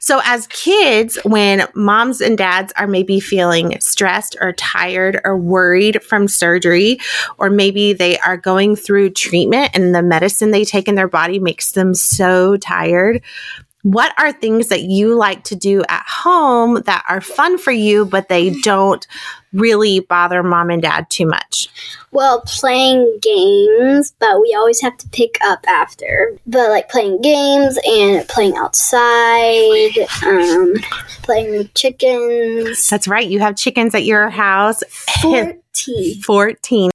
So, 0.00 0.20
as 0.24 0.48
kids, 0.48 1.16
when 1.24 1.64
moms 1.76 2.20
and 2.20 2.36
dads 2.36 2.72
are 2.76 2.88
maybe 2.88 3.20
feeling 3.20 3.78
stressed 3.78 4.36
or 4.40 4.52
tired 4.52 5.20
or 5.24 5.38
worried 5.38 6.02
from 6.02 6.26
surgery, 6.26 6.98
or 7.38 7.50
maybe 7.50 7.92
they 7.92 8.18
are 8.18 8.36
going 8.36 8.74
through 8.74 9.10
treatment 9.10 9.70
and 9.74 9.94
the 9.94 10.02
medicine 10.02 10.50
they 10.50 10.64
take 10.64 10.88
in 10.88 10.96
their 10.96 11.06
body 11.06 11.38
makes 11.38 11.70
them 11.70 11.94
so 11.94 12.56
tired, 12.56 13.22
what 13.82 14.14
are 14.18 14.32
things 14.32 14.68
that 14.68 14.82
you 14.82 15.16
like 15.16 15.42
to 15.44 15.56
do 15.56 15.82
at 15.88 16.04
home 16.06 16.82
that 16.82 17.04
are 17.08 17.20
fun 17.20 17.58
for 17.58 17.72
you, 17.72 18.04
but 18.04 18.28
they 18.28 18.50
don't 18.50 19.06
really 19.52 20.00
bother 20.00 20.42
mom 20.42 20.70
and 20.70 20.82
dad 20.82 21.10
too 21.10 21.26
much? 21.26 21.68
Well, 22.12 22.42
playing 22.42 23.18
games, 23.20 24.14
but 24.18 24.40
we 24.40 24.54
always 24.56 24.80
have 24.82 24.96
to 24.98 25.08
pick 25.08 25.36
up 25.42 25.66
after. 25.66 26.38
But 26.46 26.70
like 26.70 26.88
playing 26.90 27.22
games 27.22 27.78
and 27.84 28.26
playing 28.28 28.56
outside, 28.56 29.98
um, 30.24 30.74
playing 31.22 31.50
with 31.50 31.74
chickens. 31.74 32.86
That's 32.86 33.08
right. 33.08 33.26
You 33.26 33.40
have 33.40 33.56
chickens 33.56 33.94
at 33.94 34.04
your 34.04 34.30
house. 34.30 34.82
Fourteen. 35.22 36.20
14. 36.22 36.91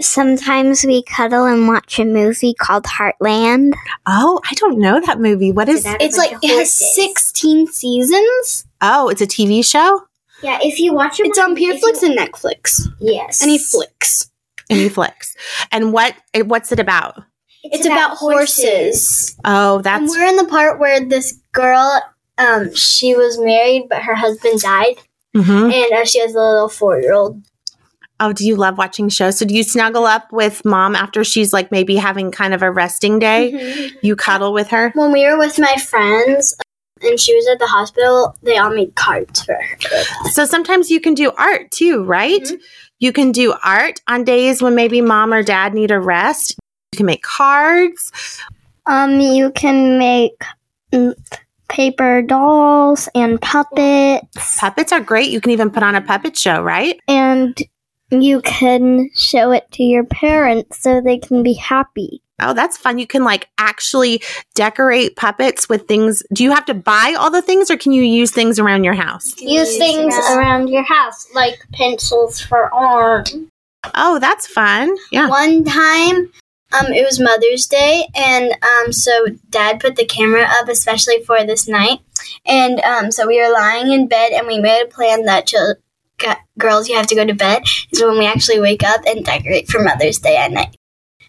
Sometimes 0.00 0.84
we 0.84 1.02
cuddle 1.02 1.44
and 1.44 1.68
watch 1.68 1.98
a 1.98 2.04
movie 2.04 2.54
called 2.54 2.84
Heartland. 2.84 3.74
Oh, 4.06 4.40
I 4.50 4.54
don't 4.54 4.78
know 4.78 5.00
that 5.04 5.20
movie. 5.20 5.52
What 5.52 5.68
is 5.68 5.78
Is 5.78 5.84
that- 5.84 6.02
It's 6.02 6.16
like 6.18 6.32
it 6.42 6.56
has 6.58 6.72
sixteen 6.72 7.66
seasons. 7.66 8.66
Oh, 8.80 9.08
it's 9.08 9.20
a 9.22 9.26
TV 9.26 9.64
show? 9.64 10.02
Yeah, 10.42 10.58
if 10.62 10.78
you 10.80 10.92
watch 10.92 11.20
it, 11.20 11.26
It's 11.26 11.38
on 11.38 11.54
Pureflix 11.54 12.02
and 12.02 12.18
Netflix. 12.18 12.80
Yes. 13.00 13.42
Any 13.42 13.58
flicks. 13.58 14.28
Any 14.70 14.88
flicks. 14.88 15.36
And 15.70 15.92
what 15.92 16.14
what's 16.46 16.72
it 16.72 16.80
about? 16.80 17.22
It's, 17.64 17.86
about, 17.86 18.16
horses. 18.16 19.36
Oh, 19.44 19.76
And 19.76 19.84
that's 19.84 20.10
we're 20.16 20.26
in 20.26 20.34
the 20.36 20.46
part 20.46 20.80
where 20.80 20.98
this 21.06 21.38
girl, 21.52 22.02
um, 22.36 22.74
she 22.74 23.14
was 23.14 23.38
married, 23.38 23.84
but 23.88 24.02
her 24.02 24.16
husband 24.16 24.60
died, 24.60 24.96
Mhm. 25.36 25.72
and 25.72 25.92
uh, 25.92 26.04
she 26.04 26.18
has 26.18 26.34
a 26.34 26.38
little 26.40 26.68
four-year-old. 26.68 27.40
Oh, 28.22 28.32
do 28.32 28.46
you 28.46 28.54
love 28.54 28.78
watching 28.78 29.08
shows? 29.08 29.36
So 29.36 29.44
do 29.44 29.52
you 29.52 29.64
snuggle 29.64 30.06
up 30.06 30.32
with 30.32 30.64
mom 30.64 30.94
after 30.94 31.24
she's 31.24 31.52
like 31.52 31.72
maybe 31.72 31.96
having 31.96 32.30
kind 32.30 32.54
of 32.54 32.62
a 32.62 32.70
resting 32.70 33.18
day? 33.18 33.50
Mm-hmm. 33.52 33.96
You 34.06 34.14
cuddle 34.14 34.52
with 34.52 34.68
her? 34.68 34.92
When 34.94 35.10
we 35.10 35.24
were 35.24 35.36
with 35.36 35.58
my 35.58 35.74
friends, 35.76 36.54
and 37.02 37.18
she 37.18 37.34
was 37.34 37.48
at 37.48 37.58
the 37.58 37.66
hospital, 37.66 38.36
they 38.44 38.56
all 38.58 38.70
made 38.72 38.94
cards 38.94 39.42
for 39.42 39.54
her. 39.54 40.04
So 40.30 40.44
sometimes 40.44 40.88
you 40.88 41.00
can 41.00 41.14
do 41.14 41.32
art 41.36 41.72
too, 41.72 42.04
right? 42.04 42.42
Mhm. 42.42 42.58
You 43.00 43.12
can 43.12 43.32
do 43.32 43.54
art 43.64 44.00
on 44.06 44.22
days 44.22 44.62
when 44.62 44.76
maybe 44.76 45.00
mom 45.00 45.32
or 45.34 45.42
dad 45.42 45.74
need 45.74 45.90
a 45.90 45.98
rest. 45.98 46.54
You 46.92 46.98
can 46.98 47.06
make 47.06 47.22
cards. 47.22 48.12
Um, 48.86 49.18
you 49.18 49.50
can 49.50 49.98
make 49.98 50.44
mm, 50.92 51.14
paper 51.68 52.22
dolls 52.22 53.08
and 53.16 53.40
puppets, 53.40 54.58
Puppets 54.60 54.92
are 54.92 55.00
great. 55.00 55.30
You 55.30 55.40
can 55.40 55.50
even 55.50 55.70
put 55.70 55.82
on 55.82 55.96
a 55.96 56.00
puppet 56.00 56.38
show, 56.38 56.62
right? 56.62 57.00
and 57.08 57.58
you 58.20 58.42
can 58.42 59.10
show 59.14 59.52
it 59.52 59.70
to 59.72 59.82
your 59.82 60.04
parents 60.04 60.80
so 60.80 61.00
they 61.00 61.18
can 61.18 61.42
be 61.42 61.54
happy. 61.54 62.20
Oh, 62.40 62.54
that's 62.54 62.76
fun. 62.76 62.98
You 62.98 63.06
can 63.06 63.24
like 63.24 63.48
actually 63.56 64.22
decorate 64.54 65.16
puppets 65.16 65.68
with 65.68 65.86
things. 65.86 66.22
Do 66.32 66.42
you 66.42 66.50
have 66.50 66.66
to 66.66 66.74
buy 66.74 67.14
all 67.16 67.30
the 67.30 67.42
things 67.42 67.70
or 67.70 67.76
can 67.76 67.92
you 67.92 68.02
use 68.02 68.32
things 68.32 68.58
around 68.58 68.84
your 68.84 68.94
house? 68.94 69.40
Use 69.40 69.78
things 69.78 70.14
around 70.32 70.68
your 70.68 70.82
house, 70.82 71.28
like 71.34 71.58
pencils 71.72 72.40
for 72.40 72.72
art. 72.74 73.32
Oh, 73.94 74.18
that's 74.18 74.46
fun. 74.46 74.96
Yeah. 75.10 75.28
One 75.28 75.64
time, 75.64 76.32
um, 76.72 76.92
it 76.92 77.04
was 77.04 77.20
Mother's 77.20 77.66
Day, 77.66 78.06
and 78.14 78.52
um, 78.62 78.92
so 78.92 79.26
Dad 79.50 79.80
put 79.80 79.96
the 79.96 80.06
camera 80.06 80.46
up 80.48 80.68
especially 80.68 81.22
for 81.24 81.44
this 81.44 81.68
night, 81.68 81.98
and 82.46 82.80
um, 82.80 83.10
so 83.10 83.26
we 83.26 83.40
were 83.40 83.52
lying 83.52 83.92
in 83.92 84.06
bed, 84.06 84.32
and 84.32 84.46
we 84.46 84.58
made 84.58 84.82
a 84.82 84.88
plan 84.88 85.24
that 85.24 85.46
chil- 85.46 85.74
g- 85.74 85.80
girls, 86.58 86.88
you 86.88 86.96
have 86.96 87.06
to 87.08 87.14
go 87.14 87.24
to 87.24 87.34
bed 87.34 87.62
is 87.90 88.02
when 88.02 88.18
we 88.18 88.26
actually 88.26 88.60
wake 88.60 88.82
up 88.82 89.02
and 89.06 89.24
decorate 89.24 89.68
for 89.68 89.82
Mother's 89.82 90.18
Day 90.18 90.36
at 90.36 90.52
night. 90.52 90.76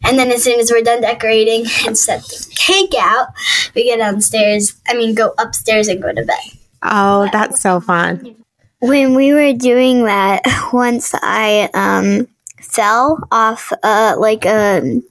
And 0.04 0.20
then 0.20 0.32
as 0.32 0.44
soon 0.44 0.60
as 0.60 0.70
we're 0.72 0.82
done 0.82 1.02
decorating 1.02 1.66
and 1.86 1.98
set 1.98 2.22
the 2.24 2.54
cake 2.56 2.94
out, 3.00 3.28
we 3.76 3.86
get 3.86 3.98
downstairs. 3.98 4.80
I 4.88 4.96
mean, 4.96 5.16
go 5.16 5.34
upstairs 5.38 5.88
and 5.88 6.02
go 6.02 6.12
to 6.14 6.26
bed. 6.26 6.60
Oh, 6.82 7.30
that's 7.32 7.62
so 7.62 7.80
fun. 7.80 8.36
When 8.80 9.16
we 9.16 9.34
were 9.34 9.54
doing 9.54 10.04
that, 10.06 10.42
once 10.74 11.14
I 11.16 11.70
um 11.74 12.28
fell 12.60 13.20
off 13.32 13.72
uh 13.84 14.16
like 14.18 14.46
a 14.46 15.02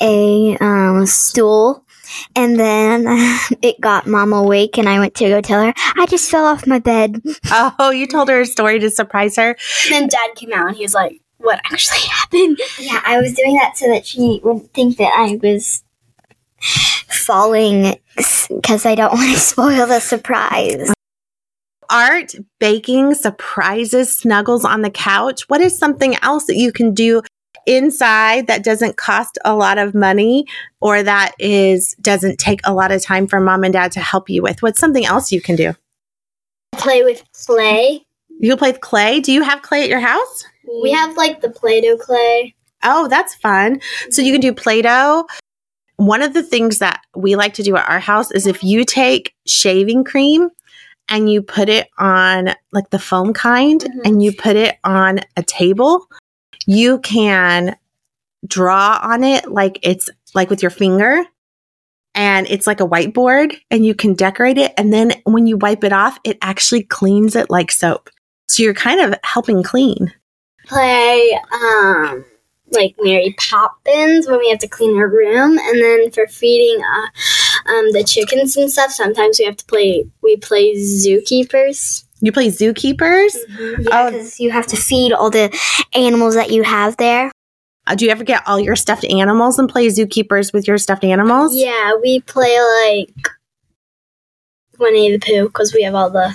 a 0.00 0.56
um 0.60 1.06
stool 1.06 1.85
and 2.34 2.58
then 2.58 3.04
it 3.62 3.80
got 3.80 4.06
mom 4.06 4.32
awake 4.32 4.78
and 4.78 4.88
I 4.88 4.98
went 4.98 5.14
to 5.16 5.28
go 5.28 5.40
tell 5.40 5.62
her 5.62 5.72
I 5.96 6.06
just 6.06 6.30
fell 6.30 6.44
off 6.44 6.66
my 6.66 6.78
bed. 6.78 7.22
Oh, 7.78 7.90
you 7.90 8.06
told 8.06 8.28
her 8.28 8.40
a 8.40 8.46
story 8.46 8.78
to 8.80 8.90
surprise 8.90 9.36
her. 9.36 9.56
And 9.84 9.92
then 9.92 10.08
Dad 10.08 10.34
came 10.34 10.52
out 10.52 10.68
and 10.68 10.76
he 10.76 10.82
was 10.82 10.94
like, 10.94 11.20
"What 11.38 11.60
actually 11.64 12.00
happened?" 12.08 12.58
Yeah, 12.78 13.00
I 13.04 13.20
was 13.20 13.34
doing 13.34 13.54
that 13.56 13.76
so 13.76 13.88
that 13.88 14.06
she 14.06 14.40
wouldn't 14.42 14.72
think 14.72 14.96
that 14.98 15.12
I 15.16 15.38
was 15.42 15.82
falling 17.08 17.96
because 18.48 18.86
I 18.86 18.94
don't 18.94 19.12
want 19.14 19.32
to 19.32 19.38
spoil 19.40 19.86
the 19.86 20.00
surprise. 20.00 20.92
Art, 21.88 22.34
baking, 22.58 23.14
surprises, 23.14 24.16
snuggles 24.16 24.64
on 24.64 24.82
the 24.82 24.90
couch. 24.90 25.48
What 25.48 25.60
is 25.60 25.78
something 25.78 26.16
else 26.22 26.46
that 26.46 26.56
you 26.56 26.72
can 26.72 26.94
do 26.94 27.22
inside 27.66 28.46
that 28.46 28.64
doesn't 28.64 28.96
cost 28.96 29.38
a 29.44 29.54
lot 29.54 29.78
of 29.78 29.94
money 29.94 30.46
or 30.80 31.02
that 31.02 31.32
is 31.38 31.94
doesn't 32.00 32.38
take 32.38 32.60
a 32.64 32.72
lot 32.74 32.92
of 32.92 33.02
time 33.02 33.26
for 33.26 33.40
mom 33.40 33.64
and 33.64 33.72
dad 33.72 33.92
to 33.92 34.00
help 34.00 34.30
you 34.30 34.42
with? 34.42 34.62
What's 34.62 34.80
something 34.80 35.04
else 35.04 35.32
you 35.32 35.40
can 35.40 35.56
do? 35.56 35.74
Play 36.72 37.02
with 37.02 37.22
clay. 37.32 38.04
You 38.38 38.56
play 38.56 38.72
with 38.72 38.80
clay. 38.80 39.20
Do 39.20 39.32
you 39.32 39.42
have 39.42 39.62
clay 39.62 39.82
at 39.82 39.88
your 39.88 40.00
house? 40.00 40.44
We 40.82 40.92
have 40.92 41.16
like 41.16 41.40
the 41.40 41.48
Play-Doh 41.50 41.96
clay. 41.96 42.54
Oh, 42.82 43.08
that's 43.08 43.34
fun. 43.34 43.80
So 44.10 44.20
you 44.20 44.32
can 44.32 44.40
do 44.40 44.52
Play 44.52 44.82
Doh. 44.82 45.26
One 45.96 46.20
of 46.22 46.34
the 46.34 46.42
things 46.42 46.78
that 46.78 47.00
we 47.14 47.36
like 47.36 47.54
to 47.54 47.62
do 47.62 47.76
at 47.76 47.88
our 47.88 48.00
house 48.00 48.30
is 48.30 48.46
if 48.46 48.62
you 48.62 48.84
take 48.84 49.32
shaving 49.46 50.04
cream 50.04 50.50
and 51.08 51.32
you 51.32 51.40
put 51.40 51.68
it 51.70 51.88
on 51.98 52.50
like 52.72 52.90
the 52.90 52.98
foam 52.98 53.32
kind 53.32 53.80
Mhm. 53.80 54.00
and 54.04 54.22
you 54.22 54.32
put 54.32 54.56
it 54.56 54.76
on 54.84 55.20
a 55.36 55.42
table, 55.42 56.06
you 56.66 56.98
can 56.98 57.76
draw 58.46 59.00
on 59.02 59.24
it 59.24 59.50
like 59.50 59.78
it's 59.82 60.10
like 60.34 60.50
with 60.50 60.62
your 60.62 60.70
finger. 60.70 61.24
And 62.14 62.46
it's 62.46 62.66
like 62.66 62.80
a 62.80 62.88
whiteboard 62.88 63.54
and 63.70 63.84
you 63.84 63.94
can 63.94 64.14
decorate 64.14 64.56
it. 64.56 64.72
And 64.78 64.90
then 64.90 65.12
when 65.24 65.46
you 65.46 65.58
wipe 65.58 65.84
it 65.84 65.92
off, 65.92 66.18
it 66.24 66.38
actually 66.40 66.82
cleans 66.82 67.36
it 67.36 67.50
like 67.50 67.70
soap. 67.70 68.08
So 68.48 68.62
you're 68.62 68.72
kind 68.72 69.00
of 69.00 69.18
helping 69.22 69.62
clean. 69.62 70.14
Play 70.66 71.38
um 71.52 72.24
like 72.70 72.96
Mary 73.00 73.34
Poppins 73.38 74.26
when 74.26 74.38
we 74.38 74.48
have 74.50 74.58
to 74.60 74.68
clean 74.68 74.96
our 74.96 75.08
room, 75.08 75.58
and 75.58 75.80
then 75.80 76.10
for 76.10 76.26
feeding 76.26 76.82
uh, 76.82 77.70
um 77.70 77.92
the 77.92 78.02
chickens 78.02 78.56
and 78.56 78.70
stuff, 78.70 78.92
sometimes 78.92 79.38
we 79.38 79.44
have 79.44 79.56
to 79.58 79.64
play. 79.66 80.04
We 80.22 80.36
play 80.36 80.74
zookeepers. 80.74 82.05
You 82.20 82.32
play 82.32 82.48
zookeepers? 82.48 83.34
Yeah, 83.58 83.76
Oh. 83.92 84.10
because 84.10 84.40
you 84.40 84.50
have 84.50 84.66
to 84.68 84.76
feed 84.76 85.12
all 85.12 85.30
the 85.30 85.50
animals 85.94 86.34
that 86.34 86.50
you 86.50 86.62
have 86.62 86.96
there. 86.96 87.30
Uh, 87.86 87.94
do 87.94 88.04
you 88.04 88.10
ever 88.10 88.24
get 88.24 88.42
all 88.46 88.58
your 88.58 88.74
stuffed 88.74 89.04
animals 89.04 89.58
and 89.58 89.68
play 89.68 89.86
zookeepers 89.88 90.52
with 90.52 90.66
your 90.66 90.78
stuffed 90.78 91.04
animals? 91.04 91.54
Yeah, 91.54 91.94
we 92.02 92.20
play 92.20 92.56
like 92.84 93.28
Winnie 94.78 95.12
the 95.12 95.18
Pooh 95.18 95.46
because 95.48 95.72
we 95.74 95.82
have 95.82 95.94
all 95.94 96.10
the 96.10 96.34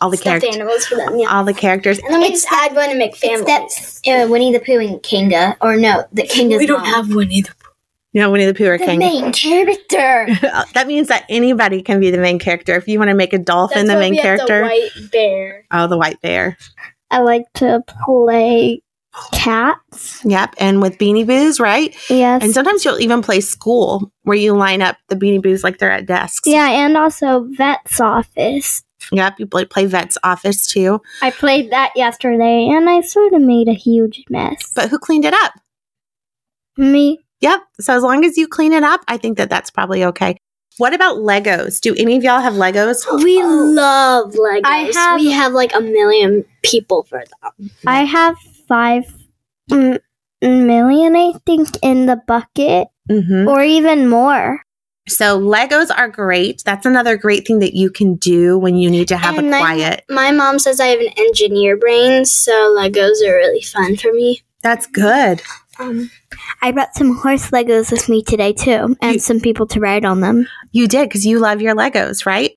All 0.00 0.10
the 0.10 0.16
stuffed 0.16 0.40
characters. 0.42 0.56
animals 0.56 0.86
for 0.86 0.96
them. 0.96 1.18
Yeah. 1.18 1.28
All 1.36 1.44
the 1.44 1.54
characters. 1.54 1.98
And 1.98 2.12
then 2.12 2.20
we 2.20 2.26
It's 2.28 2.42
just 2.42 2.52
add 2.52 2.74
one 2.74 2.88
to 2.90 2.96
make 2.96 3.14
families. 3.16 3.44
It's 3.46 4.00
that 4.02 4.24
uh, 4.24 4.28
Winnie 4.28 4.52
the 4.52 4.60
Pooh 4.60 4.78
and 4.80 5.02
Kanga, 5.02 5.56
or 5.60 5.76
no, 5.76 6.04
the 6.12 6.26
Kanga's 6.26 6.58
we 6.58 6.66
don't 6.66 6.80
mom. 6.82 6.92
have 6.94 7.14
Winnie 7.14 7.42
the 7.42 7.48
Pooh. 7.50 7.59
You 8.12 8.20
know, 8.20 8.30
Winnie 8.30 8.46
the 8.46 8.54
Pooh 8.54 8.66
or 8.66 8.76
the 8.78 8.84
King. 8.84 8.98
main 8.98 9.32
character. 9.32 10.26
Uh, 10.42 10.64
that 10.74 10.86
means 10.88 11.08
that 11.08 11.24
anybody 11.28 11.80
can 11.82 12.00
be 12.00 12.10
the 12.10 12.18
main 12.18 12.38
character. 12.38 12.74
If 12.74 12.88
you 12.88 12.98
want 12.98 13.08
to 13.10 13.14
make 13.14 13.32
a 13.32 13.38
dolphin 13.38 13.86
the 13.86 13.94
main 13.96 14.16
character, 14.16 14.58
The 14.58 14.62
white 14.62 15.10
bear. 15.12 15.64
oh, 15.70 15.86
the 15.86 15.96
white 15.98 16.20
bear. 16.20 16.56
I 17.10 17.20
like 17.20 17.44
to 17.54 17.82
play 18.04 18.82
cats. 19.32 20.24
Yep. 20.24 20.54
And 20.58 20.80
with 20.82 20.98
Beanie 20.98 21.26
Boos, 21.26 21.60
right? 21.60 21.94
Yes. 22.10 22.42
And 22.42 22.52
sometimes 22.52 22.84
you'll 22.84 23.00
even 23.00 23.22
play 23.22 23.40
school 23.40 24.12
where 24.22 24.36
you 24.36 24.54
line 24.56 24.82
up 24.82 24.96
the 25.08 25.16
Beanie 25.16 25.42
Boos 25.42 25.62
like 25.64 25.78
they're 25.78 25.90
at 25.90 26.06
desks. 26.06 26.46
yeah, 26.48 26.68
and 26.70 26.96
also 26.96 27.46
vet's 27.50 28.00
office. 28.00 28.82
Yep. 29.12 29.34
You 29.38 29.46
play, 29.46 29.64
play 29.64 29.86
Vet's 29.86 30.18
office 30.22 30.66
too. 30.66 31.00
I 31.22 31.30
played 31.30 31.70
that 31.72 31.90
yesterday 31.96 32.68
and 32.70 32.88
I 32.88 33.00
sort 33.00 33.32
of 33.32 33.40
made 33.42 33.66
a 33.68 33.72
huge 33.72 34.22
mess. 34.28 34.72
But 34.74 34.88
who 34.90 34.98
cleaned 34.98 35.24
it 35.24 35.34
up? 35.34 35.52
Me, 36.76 37.18
Yep. 37.40 37.60
So 37.80 37.94
as 37.96 38.02
long 38.02 38.24
as 38.24 38.36
you 38.36 38.46
clean 38.48 38.72
it 38.72 38.82
up, 38.82 39.00
I 39.08 39.16
think 39.16 39.38
that 39.38 39.48
that's 39.50 39.70
probably 39.70 40.04
okay. 40.04 40.36
What 40.76 40.94
about 40.94 41.16
Legos? 41.16 41.80
Do 41.80 41.94
any 41.96 42.16
of 42.16 42.22
y'all 42.22 42.40
have 42.40 42.54
Legos? 42.54 43.04
We 43.24 43.42
love 43.42 44.32
Legos. 44.32 44.60
I 44.64 44.90
have- 44.94 45.20
we 45.20 45.30
have 45.30 45.52
like 45.52 45.74
a 45.74 45.80
million 45.80 46.44
people 46.62 47.02
for 47.04 47.22
them. 47.42 47.70
I 47.86 48.04
have 48.04 48.36
five 48.68 49.04
mm, 49.70 49.98
million, 50.42 51.16
I 51.16 51.32
think, 51.46 51.68
in 51.82 52.06
the 52.06 52.16
bucket, 52.26 52.88
Mm-hmm. 53.10 53.48
or 53.48 53.64
even 53.64 54.08
more. 54.08 54.60
So 55.08 55.36
Legos 55.40 55.88
are 55.96 56.08
great. 56.08 56.62
That's 56.64 56.86
another 56.86 57.16
great 57.16 57.44
thing 57.44 57.58
that 57.58 57.74
you 57.74 57.90
can 57.90 58.14
do 58.14 58.56
when 58.56 58.76
you 58.76 58.88
need 58.88 59.08
to 59.08 59.16
have 59.16 59.36
And 59.36 59.52
a 59.52 59.56
I- 59.56 59.58
quiet. 59.58 60.04
My 60.08 60.30
mom 60.30 60.60
says 60.60 60.78
I 60.78 60.86
have 60.86 61.00
an 61.00 61.12
engineer 61.18 61.76
brain, 61.76 62.24
so 62.24 62.52
Legos 62.78 63.20
are 63.26 63.34
really 63.34 63.62
fun 63.62 63.96
for 63.96 64.12
me. 64.12 64.42
That's 64.62 64.86
good. 64.86 65.42
Um, 65.80 66.10
I 66.60 66.72
brought 66.72 66.94
some 66.94 67.16
horse 67.16 67.50
Legos 67.50 67.90
with 67.90 68.08
me 68.08 68.22
today 68.22 68.52
too, 68.52 68.96
and 69.00 69.14
You- 69.14 69.18
some 69.18 69.40
people 69.40 69.66
to 69.68 69.80
ride 69.80 70.04
on 70.04 70.20
them. 70.20 70.46
You 70.72 70.86
did 70.86 71.08
because 71.08 71.24
you 71.26 71.38
love 71.38 71.60
your 71.62 71.74
Legos, 71.74 72.26
right? 72.26 72.52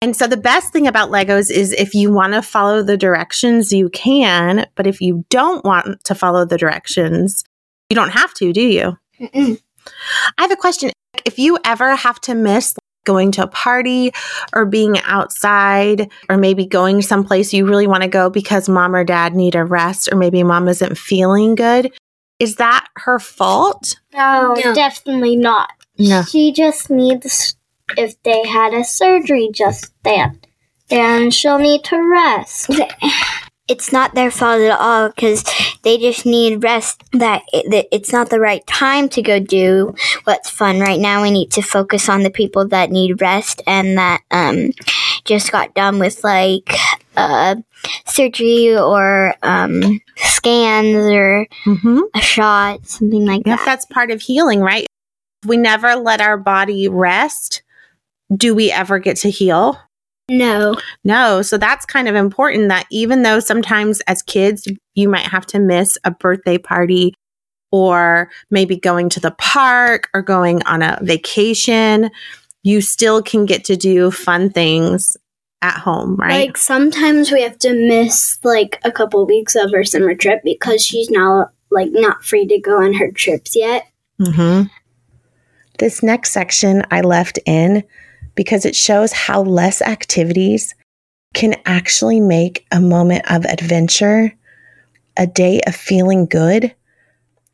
And 0.00 0.16
so 0.16 0.26
the 0.26 0.36
best 0.36 0.72
thing 0.72 0.86
about 0.86 1.10
Legos 1.10 1.50
is 1.50 1.72
if 1.72 1.94
you 1.94 2.12
want 2.12 2.32
to 2.34 2.42
follow 2.42 2.82
the 2.82 2.96
directions, 2.96 3.72
you 3.72 3.88
can. 3.90 4.66
But 4.74 4.86
if 4.86 5.00
you 5.00 5.24
don't 5.30 5.64
want 5.64 6.04
to 6.04 6.14
follow 6.14 6.44
the 6.44 6.58
directions, 6.58 7.44
you 7.90 7.94
don't 7.94 8.10
have 8.10 8.32
to, 8.34 8.52
do 8.52 8.62
you? 8.62 8.98
Mm-mm. 9.20 9.60
I 10.38 10.42
have 10.42 10.50
a 10.50 10.56
question. 10.56 10.90
If 11.24 11.38
you 11.38 11.58
ever 11.64 11.94
have 11.94 12.20
to 12.22 12.34
miss 12.34 12.74
going 13.04 13.32
to 13.32 13.42
a 13.44 13.48
party 13.48 14.12
or 14.54 14.64
being 14.64 14.98
outside 15.00 16.08
or 16.28 16.36
maybe 16.36 16.64
going 16.66 17.02
someplace 17.02 17.52
you 17.52 17.66
really 17.66 17.86
want 17.88 18.02
to 18.04 18.08
go 18.08 18.30
because 18.30 18.68
mom 18.68 18.94
or 18.94 19.02
dad 19.04 19.34
need 19.34 19.56
a 19.56 19.64
rest 19.64 20.08
or 20.12 20.16
maybe 20.16 20.42
mom 20.44 20.68
isn't 20.68 20.96
feeling 20.96 21.54
good, 21.56 21.92
is 22.38 22.56
that 22.56 22.86
her 22.96 23.18
fault? 23.18 23.96
No, 24.14 24.54
No. 24.62 24.74
definitely 24.74 25.36
not. 25.36 25.70
No. 25.98 26.22
She 26.22 26.52
just 26.52 26.90
needs, 26.90 27.56
if 27.96 28.20
they 28.22 28.46
had 28.46 28.74
a 28.74 28.84
surgery 28.84 29.50
just 29.52 29.92
then, 30.02 30.40
then 30.88 31.30
she'll 31.30 31.58
need 31.58 31.84
to 31.84 31.98
rest. 31.98 32.70
It's 33.68 33.92
not 33.92 34.14
their 34.14 34.30
fault 34.30 34.60
at 34.60 34.76
all 34.78 35.08
because 35.08 35.44
they 35.82 35.96
just 35.96 36.26
need 36.26 36.64
rest. 36.64 37.02
That, 37.12 37.42
it, 37.52 37.70
that 37.70 37.86
it's 37.94 38.12
not 38.12 38.28
the 38.28 38.40
right 38.40 38.66
time 38.66 39.08
to 39.10 39.22
go 39.22 39.38
do 39.38 39.94
what's 40.24 40.50
fun 40.50 40.80
right 40.80 40.98
now. 40.98 41.22
We 41.22 41.30
need 41.30 41.52
to 41.52 41.62
focus 41.62 42.08
on 42.08 42.24
the 42.24 42.30
people 42.30 42.66
that 42.68 42.90
need 42.90 43.22
rest 43.22 43.62
and 43.66 43.96
that 43.96 44.20
um 44.32 44.72
just 45.24 45.52
got 45.52 45.74
done 45.74 46.00
with 46.00 46.24
like 46.24 46.74
uh 47.16 47.56
surgery 48.06 48.76
or 48.76 49.34
um 49.42 50.00
scans 50.16 50.96
or 51.12 51.46
Mm-hmm. 51.66 52.00
a 52.14 52.20
shot, 52.20 52.86
something 52.86 53.26
like 53.26 53.42
Yep, 53.46 53.58
that. 53.58 53.64
that's 53.66 53.86
part 53.86 54.10
of 54.10 54.20
healing, 54.20 54.60
right? 54.60 54.86
If 55.42 55.48
we 55.48 55.56
never 55.56 55.96
let 55.96 56.20
our 56.20 56.36
body 56.36 56.88
rest, 56.88 57.62
do 58.34 58.54
we 58.54 58.70
ever 58.70 58.98
get 58.98 59.16
to 59.18 59.30
heal? 59.30 59.78
no. 60.30 60.76
No. 61.04 61.42
So 61.42 61.58
that's 61.58 61.84
kind 61.84 62.08
of 62.08 62.14
important 62.14 62.68
that 62.68 62.86
even 62.90 63.22
though 63.22 63.40
sometimes 63.40 64.00
as 64.02 64.22
kids, 64.22 64.66
you 64.94 65.08
might 65.08 65.26
have 65.26 65.44
to 65.46 65.58
miss 65.58 65.98
a 66.04 66.10
birthday 66.10 66.56
party 66.56 67.12
or 67.70 68.30
maybe 68.50 68.76
going 68.78 69.08
to 69.10 69.20
the 69.20 69.32
park 69.32 70.08
or 70.14 70.22
going 70.22 70.62
on 70.62 70.80
a 70.80 70.98
vacation, 71.02 72.08
you 72.62 72.80
still 72.80 73.20
can 73.22 73.44
get 73.44 73.64
to 73.64 73.76
do 73.76 74.10
fun 74.10 74.48
things 74.48 75.16
at 75.62 75.78
home, 75.78 76.16
right? 76.16 76.46
Like 76.48 76.56
sometimes 76.56 77.30
we 77.30 77.42
have 77.42 77.58
to 77.60 77.72
miss 77.72 78.38
like 78.42 78.80
a 78.84 78.92
couple 78.92 79.24
weeks 79.24 79.54
of 79.54 79.70
her 79.72 79.84
summer 79.84 80.14
trip 80.14 80.40
because 80.44 80.84
she's 80.84 81.08
now 81.08 81.50
like 81.70 81.88
not 81.90 82.24
free 82.24 82.46
to 82.46 82.58
go 82.58 82.82
on 82.82 82.94
her 82.94 83.10
trips 83.10 83.56
yet. 83.56 83.86
Mm-hmm. 84.20 84.68
This 85.78 86.02
next 86.02 86.32
section 86.32 86.84
I 86.90 87.00
left 87.00 87.38
in 87.46 87.84
because 88.34 88.64
it 88.64 88.76
shows 88.76 89.12
how 89.12 89.42
less 89.42 89.80
activities 89.80 90.74
can 91.34 91.54
actually 91.64 92.20
make 92.20 92.66
a 92.70 92.80
moment 92.80 93.30
of 93.30 93.44
adventure, 93.46 94.36
a 95.16 95.26
day 95.26 95.60
of 95.66 95.74
feeling 95.74 96.26
good, 96.26 96.74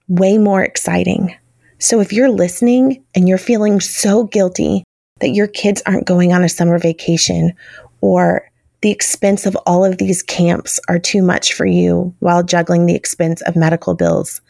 way 0.08 0.38
more 0.38 0.62
exciting. 0.62 1.36
So 1.78 2.00
if 2.00 2.12
you're 2.12 2.30
listening 2.30 3.04
and 3.14 3.28
you're 3.28 3.38
feeling 3.38 3.80
so 3.80 4.24
guilty 4.24 4.82
that 5.20 5.30
your 5.30 5.46
kids 5.46 5.82
aren't 5.86 6.06
going 6.06 6.32
on 6.32 6.42
a 6.42 6.48
summer 6.48 6.78
vacation 6.78 7.52
or 8.00 8.48
the 8.80 8.90
expense 8.90 9.44
of 9.46 9.56
all 9.66 9.84
of 9.84 9.98
these 9.98 10.22
camps 10.22 10.78
are 10.88 10.98
too 10.98 11.22
much 11.22 11.52
for 11.52 11.66
you 11.66 12.14
while 12.20 12.42
juggling 12.42 12.86
the 12.86 12.94
expense 12.94 13.42
of 13.42 13.56
medical 13.56 13.94
bills, 13.94 14.40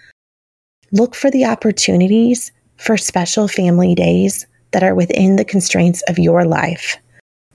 look 0.93 1.15
for 1.15 1.31
the 1.31 1.45
opportunities 1.45 2.53
for 2.77 2.97
special 2.97 3.49
family 3.49 3.95
days 3.95 4.47
that 4.73 4.83
are 4.83 4.95
within 4.95 5.37
the 5.37 5.45
constraints 5.45 6.03
of 6.09 6.19
your 6.19 6.45
life 6.45 6.97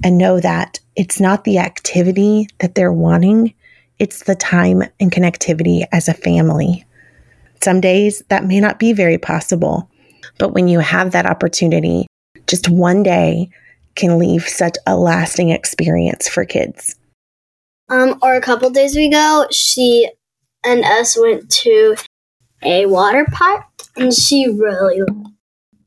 and 0.03 0.17
know 0.17 0.39
that 0.39 0.79
it's 0.95 1.19
not 1.19 1.43
the 1.43 1.59
activity 1.59 2.47
that 2.59 2.75
they're 2.75 2.91
wanting, 2.91 3.53
it's 3.99 4.23
the 4.23 4.35
time 4.35 4.83
and 4.99 5.11
connectivity 5.11 5.83
as 5.91 6.07
a 6.07 6.13
family. 6.13 6.85
Some 7.61 7.79
days 7.79 8.23
that 8.29 8.45
may 8.45 8.59
not 8.59 8.79
be 8.79 8.93
very 8.93 9.17
possible, 9.17 9.89
but 10.39 10.53
when 10.53 10.67
you 10.67 10.79
have 10.79 11.11
that 11.11 11.25
opportunity, 11.25 12.07
just 12.47 12.67
one 12.67 13.03
day 13.03 13.49
can 13.95 14.17
leave 14.17 14.47
such 14.47 14.77
a 14.87 14.97
lasting 14.97 15.49
experience 15.49 16.27
for 16.27 16.45
kids. 16.45 16.95
Um, 17.89 18.17
or 18.21 18.35
a 18.35 18.41
couple 18.41 18.69
days 18.69 18.95
ago, 18.95 19.45
she 19.51 20.09
and 20.63 20.83
us 20.83 21.17
went 21.19 21.49
to 21.49 21.95
a 22.63 22.85
water 22.85 23.27
park, 23.31 23.65
and 23.95 24.13
she 24.13 24.47
really 24.47 25.01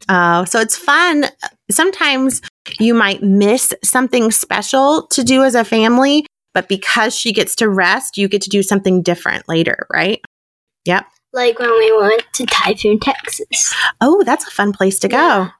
Oh, 0.08 0.44
so 0.44 0.60
it's 0.60 0.76
fun. 0.76 1.26
Sometimes 1.70 2.40
you 2.78 2.94
might 2.94 3.22
miss 3.22 3.74
something 3.82 4.30
special 4.30 5.06
to 5.08 5.24
do 5.24 5.42
as 5.42 5.54
a 5.54 5.64
family, 5.64 6.26
but 6.54 6.68
because 6.68 7.16
she 7.16 7.32
gets 7.32 7.56
to 7.56 7.68
rest, 7.68 8.16
you 8.16 8.28
get 8.28 8.42
to 8.42 8.50
do 8.50 8.62
something 8.62 9.02
different 9.02 9.48
later, 9.48 9.86
right? 9.92 10.20
Yep. 10.84 11.04
like 11.32 11.58
when 11.58 11.70
we 11.70 11.98
went 11.98 12.22
to 12.34 12.46
Typhoon, 12.46 13.00
Texas. 13.00 13.74
Oh, 14.00 14.22
that's 14.22 14.46
a 14.46 14.50
fun 14.50 14.72
place 14.72 15.00
to 15.00 15.08
go. 15.08 15.16
Yeah. 15.16 15.50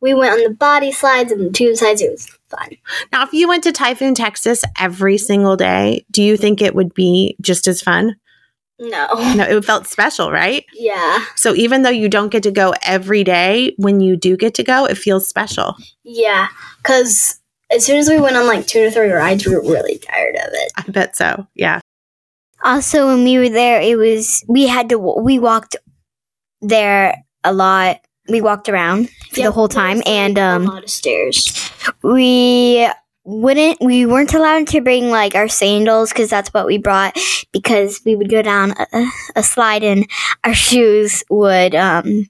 We 0.00 0.14
went 0.14 0.32
on 0.32 0.42
the 0.42 0.54
body 0.54 0.92
slides 0.92 1.32
and 1.32 1.40
the 1.40 1.50
tube 1.50 1.76
slides. 1.76 2.02
It 2.02 2.10
was 2.10 2.26
fun. 2.48 2.70
Now, 3.12 3.24
if 3.24 3.32
you 3.32 3.48
went 3.48 3.64
to 3.64 3.72
Typhoon, 3.72 4.14
Texas 4.14 4.62
every 4.78 5.18
single 5.18 5.56
day, 5.56 6.04
do 6.10 6.22
you 6.22 6.36
think 6.36 6.62
it 6.62 6.74
would 6.74 6.94
be 6.94 7.36
just 7.40 7.66
as 7.66 7.82
fun? 7.82 8.16
No. 8.78 9.08
No, 9.34 9.44
it 9.44 9.64
felt 9.64 9.86
special, 9.86 10.30
right? 10.30 10.64
Yeah. 10.74 11.24
So 11.34 11.54
even 11.54 11.82
though 11.82 11.90
you 11.90 12.08
don't 12.08 12.30
get 12.30 12.42
to 12.42 12.50
go 12.50 12.74
every 12.82 13.24
day, 13.24 13.74
when 13.78 14.00
you 14.00 14.16
do 14.16 14.36
get 14.36 14.54
to 14.54 14.62
go, 14.62 14.84
it 14.84 14.98
feels 14.98 15.26
special. 15.26 15.74
Yeah. 16.04 16.48
Because 16.78 17.40
as 17.70 17.84
soon 17.84 17.96
as 17.96 18.08
we 18.08 18.20
went 18.20 18.36
on 18.36 18.46
like 18.46 18.66
two 18.66 18.84
to 18.84 18.90
three 18.90 19.10
rides, 19.10 19.46
we 19.46 19.54
were 19.54 19.62
really 19.62 19.98
tired 19.98 20.36
of 20.36 20.48
it. 20.52 20.72
I 20.76 20.82
bet 20.90 21.16
so. 21.16 21.46
Yeah. 21.54 21.80
Also, 22.64 23.06
when 23.06 23.24
we 23.24 23.38
were 23.38 23.48
there, 23.48 23.80
it 23.80 23.96
was 23.96 24.44
we 24.48 24.66
had 24.66 24.88
to 24.90 24.98
we 24.98 25.38
walked 25.38 25.76
there 26.60 27.22
a 27.44 27.52
lot. 27.52 28.00
We 28.28 28.40
walked 28.40 28.68
around 28.68 29.08
for 29.30 29.42
the 29.42 29.52
whole 29.52 29.68
time, 29.68 29.98
was, 29.98 30.06
like, 30.06 30.14
and 30.14 30.38
a 30.38 30.42
um, 30.42 30.64
lot 30.64 30.84
of 30.84 30.90
stairs. 30.90 31.70
we 32.02 32.88
wouldn't 33.24 33.78
we 33.80 34.06
weren't 34.06 34.32
allowed 34.34 34.68
to 34.68 34.80
bring 34.80 35.10
like 35.10 35.34
our 35.34 35.48
sandals 35.48 36.10
because 36.10 36.30
that's 36.30 36.54
what 36.54 36.64
we 36.64 36.78
brought 36.78 37.16
because 37.52 38.00
we 38.04 38.14
would 38.14 38.30
go 38.30 38.40
down 38.40 38.72
a, 38.92 39.04
a 39.34 39.42
slide 39.42 39.82
and 39.82 40.08
our 40.44 40.54
shoes 40.68 41.24
would 41.28 41.74
um 41.74 42.26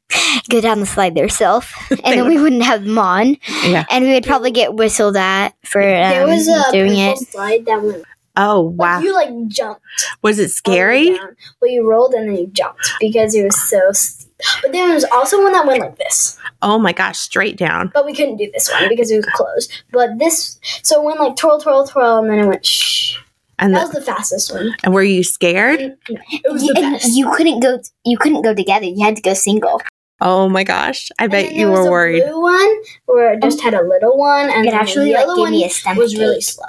go 0.49 0.59
down 0.63 0.81
the 0.81 0.87
slide 0.87 1.15
themselves 1.15 1.67
and 1.91 2.01
then 2.19 2.27
we 2.27 2.41
wouldn't 2.41 2.63
have 2.63 2.83
them 2.83 2.99
on 2.99 3.37
Yeah. 3.65 3.85
and 3.91 4.07
we 4.07 4.15
would 4.15 4.25
probably 4.25 4.51
get 4.51 4.73
whistled 4.75 5.17
at 5.19 5.51
for 5.67 5.83
um, 5.83 5.87
there 5.87 6.27
was 6.27 6.49
a 6.49 6.73
doing 6.73 6.93
purple 6.95 7.23
it 7.23 7.29
slide 7.29 7.67
that 7.67 7.83
went. 7.83 8.05
Oh, 8.39 8.75
Like, 8.77 8.79
wow. 8.79 9.01
you 9.01 9.15
like 9.15 9.31
jumped. 9.49 9.81
Was 10.23 10.39
it 10.39 10.43
all 10.43 10.47
the 10.47 10.49
way 10.49 10.49
scary? 10.53 11.17
down. 11.17 11.37
Well, 11.61 11.71
you 11.71 11.89
rolled 11.89 12.13
and 12.15 12.29
then 12.29 12.37
you 12.37 12.47
jumped 12.49 12.91
because 13.01 13.35
it 13.35 13.45
was 13.45 13.69
so 13.69 13.81
steep. 13.93 14.26
But 14.63 14.73
then 14.73 14.87
there 14.87 14.95
was 14.95 15.05
also 15.05 15.43
one 15.43 15.53
that 15.53 15.67
went 15.67 15.81
like 15.81 15.97
this. 15.99 16.39
Oh 16.63 16.79
my 16.79 16.93
gosh, 16.93 17.19
straight 17.19 17.57
down. 17.57 17.91
But 17.95 18.07
we 18.07 18.15
couldn't 18.15 18.37
do 18.37 18.51
this 18.53 18.71
one 18.73 18.89
because 18.89 19.11
it 19.11 19.17
was 19.17 19.27
closed. 19.27 19.71
But 19.93 20.19
this, 20.19 20.59
so 20.83 21.01
it 21.03 21.05
went 21.05 21.21
like 21.21 21.37
twirl, 21.37 21.61
twirl, 21.61 21.87
twirl, 21.87 22.19
and 22.19 22.31
then 22.31 22.39
it 22.41 22.47
went 22.49 22.65
shh. 22.67 23.19
And, 23.59 23.75
That 23.75 23.81
the, 23.93 23.99
was 23.99 24.05
the 24.07 24.13
fastest 24.13 24.53
one. 24.53 24.75
and 24.85 24.93
were 24.93 25.03
you 25.03 25.23
scared? 25.23 25.81
Mm, 25.81 25.97
it 26.31 26.53
was 26.53 26.63
the 26.67 26.75
and 26.77 26.93
best. 26.95 27.17
you 27.17 27.31
couldn't 27.33 27.61
go 27.61 27.79
you 28.05 28.19
couldn't 28.19 28.43
go 28.43 28.53
together 28.53 28.85
you 28.85 29.03
had 29.03 29.17
to 29.17 29.23
go 29.23 29.33
single 29.33 29.81
Oh 30.21 30.47
my 30.49 30.63
gosh. 30.63 31.09
I 31.19 31.25
And 31.25 31.31
bet 31.33 31.47
then 31.47 31.55
you 31.55 31.67
there 31.67 31.71
was 31.71 31.81
were 31.81 31.87
a 31.87 31.91
worried. 31.91 32.23
Blue 32.25 32.41
one 32.43 32.75
where 33.07 33.33
it 33.33 33.41
just 33.43 33.61
had 33.63 33.73
a 33.75 33.83
little 33.83 34.17
one, 34.19 34.51
and 34.51 34.67
it 34.67 34.71
then 34.73 34.79
actually 34.81 35.07
the 35.07 35.13
like 35.13 35.21
yellow 35.21 35.35
gave 35.37 35.41
one 35.43 35.51
me 35.53 35.65
a 35.65 35.69
stomach 35.71 35.99
was 35.99 36.17
really 36.19 36.41
slow. 36.43 36.69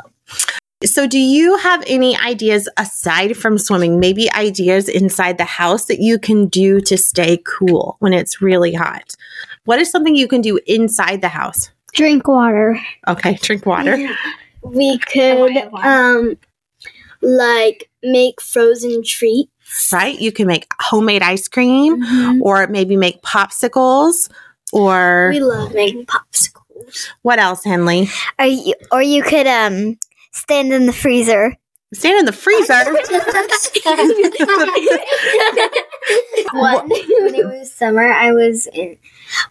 So, 0.84 1.08
do 1.08 1.18
you 1.18 1.58
have 1.58 1.84
any 1.88 2.16
ideas 2.18 2.70
aside 2.78 3.36
from 3.36 3.58
swimming? 3.58 4.00
Maybe 4.00 4.32
ideas 4.32 4.88
inside 4.88 5.40
the 5.40 5.44
house 5.46 5.86
that 5.86 6.00
you 6.00 6.20
can 6.20 6.48
do 6.48 6.80
to 6.82 6.98
stay 6.98 7.42
cool 7.46 7.96
when 8.00 8.14
it's 8.14 8.42
really 8.44 8.74
hot? 8.74 9.16
What 9.66 9.80
is 9.80 9.90
something 9.90 10.16
you 10.16 10.28
can 10.28 10.42
do 10.42 10.60
inside 10.68 11.22
the 11.22 11.30
house? 11.30 11.72
Drink 11.94 12.28
water. 12.28 12.80
Okay, 13.08 13.34
drink 13.42 13.66
water. 13.66 13.98
We 14.62 15.00
could 15.00 15.58
um 15.74 16.38
like 17.24 17.90
make 18.04 18.40
frozen 18.40 19.02
treats. 19.04 19.90
Right? 19.92 20.18
You 20.20 20.32
can 20.32 20.46
make 20.46 20.68
homemade 20.80 21.24
ice 21.24 21.48
cream 21.48 22.42
or 22.42 22.68
maybe 22.68 22.96
make 22.96 23.22
popsicles 23.24 24.30
or 24.72 25.30
We 25.34 25.40
love 25.40 25.74
making 25.74 26.06
popsicles. 26.06 27.10
what 27.24 27.40
else, 27.40 27.64
Henley? 27.64 28.10
or 28.40 28.46
you, 28.46 28.74
or 28.92 29.02
you 29.02 29.24
could 29.24 29.48
um 29.48 29.98
stand 30.38 30.74
in 30.74 30.86
the 30.86 30.94
freezer 30.94 31.56
Stand 31.94 32.20
in 32.20 32.26
the 32.26 32.34
freezer. 32.34 32.74
One, 36.54 36.90
when 36.90 37.36
it 37.36 37.46
was 37.46 37.74
summer, 37.74 38.12
I 38.12 38.34
was 38.34 38.68
in. 38.68 38.98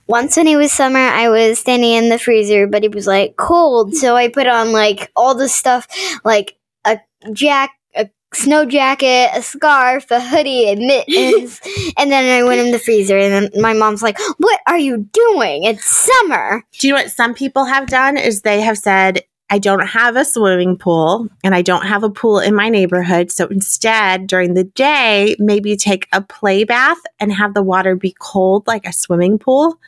Once 0.06 0.36
when 0.36 0.46
it 0.46 0.56
was 0.56 0.70
summer, 0.70 0.98
I 0.98 1.30
was 1.30 1.58
standing 1.58 1.92
in 1.92 2.10
the 2.10 2.18
freezer, 2.18 2.66
but 2.66 2.84
it 2.84 2.94
was 2.94 3.06
like 3.06 3.36
cold, 3.36 3.94
so 3.94 4.16
I 4.16 4.28
put 4.28 4.46
on 4.46 4.72
like 4.72 5.10
all 5.16 5.34
the 5.34 5.48
stuff, 5.48 5.88
like 6.24 6.58
a 6.84 6.98
jack, 7.32 7.70
a 7.94 8.10
snow 8.34 8.66
jacket, 8.66 9.30
a 9.34 9.40
scarf, 9.40 10.10
a 10.10 10.20
hoodie, 10.20 10.68
and 10.68 10.80
mittens, 10.80 11.62
and 11.96 12.12
then 12.12 12.38
I 12.38 12.46
went 12.46 12.60
in 12.60 12.70
the 12.70 12.78
freezer, 12.78 13.16
and 13.16 13.32
then 13.32 13.62
my 13.62 13.72
mom's 13.72 14.02
like, 14.02 14.18
"What 14.36 14.60
are 14.66 14.78
you 14.78 15.08
doing? 15.10 15.64
It's 15.64 15.86
summer." 15.86 16.64
Do 16.78 16.86
you 16.86 16.92
know 16.92 17.00
what 17.00 17.12
some 17.12 17.32
people 17.32 17.64
have 17.64 17.86
done 17.86 18.18
is 18.18 18.42
they 18.42 18.60
have 18.60 18.76
said, 18.76 19.22
I 19.48 19.58
don't 19.58 19.86
have 19.86 20.16
a 20.16 20.24
swimming 20.24 20.76
pool 20.76 21.28
and 21.44 21.54
I 21.54 21.62
don't 21.62 21.86
have 21.86 22.02
a 22.02 22.10
pool 22.10 22.40
in 22.40 22.54
my 22.54 22.68
neighborhood. 22.68 23.30
So 23.30 23.46
instead, 23.46 24.26
during 24.26 24.54
the 24.54 24.64
day, 24.64 25.36
maybe 25.38 25.76
take 25.76 26.08
a 26.12 26.20
play 26.20 26.64
bath 26.64 26.98
and 27.20 27.32
have 27.32 27.54
the 27.54 27.62
water 27.62 27.94
be 27.94 28.14
cold 28.18 28.66
like 28.66 28.86
a 28.86 28.92
swimming 28.92 29.38
pool. 29.38 29.78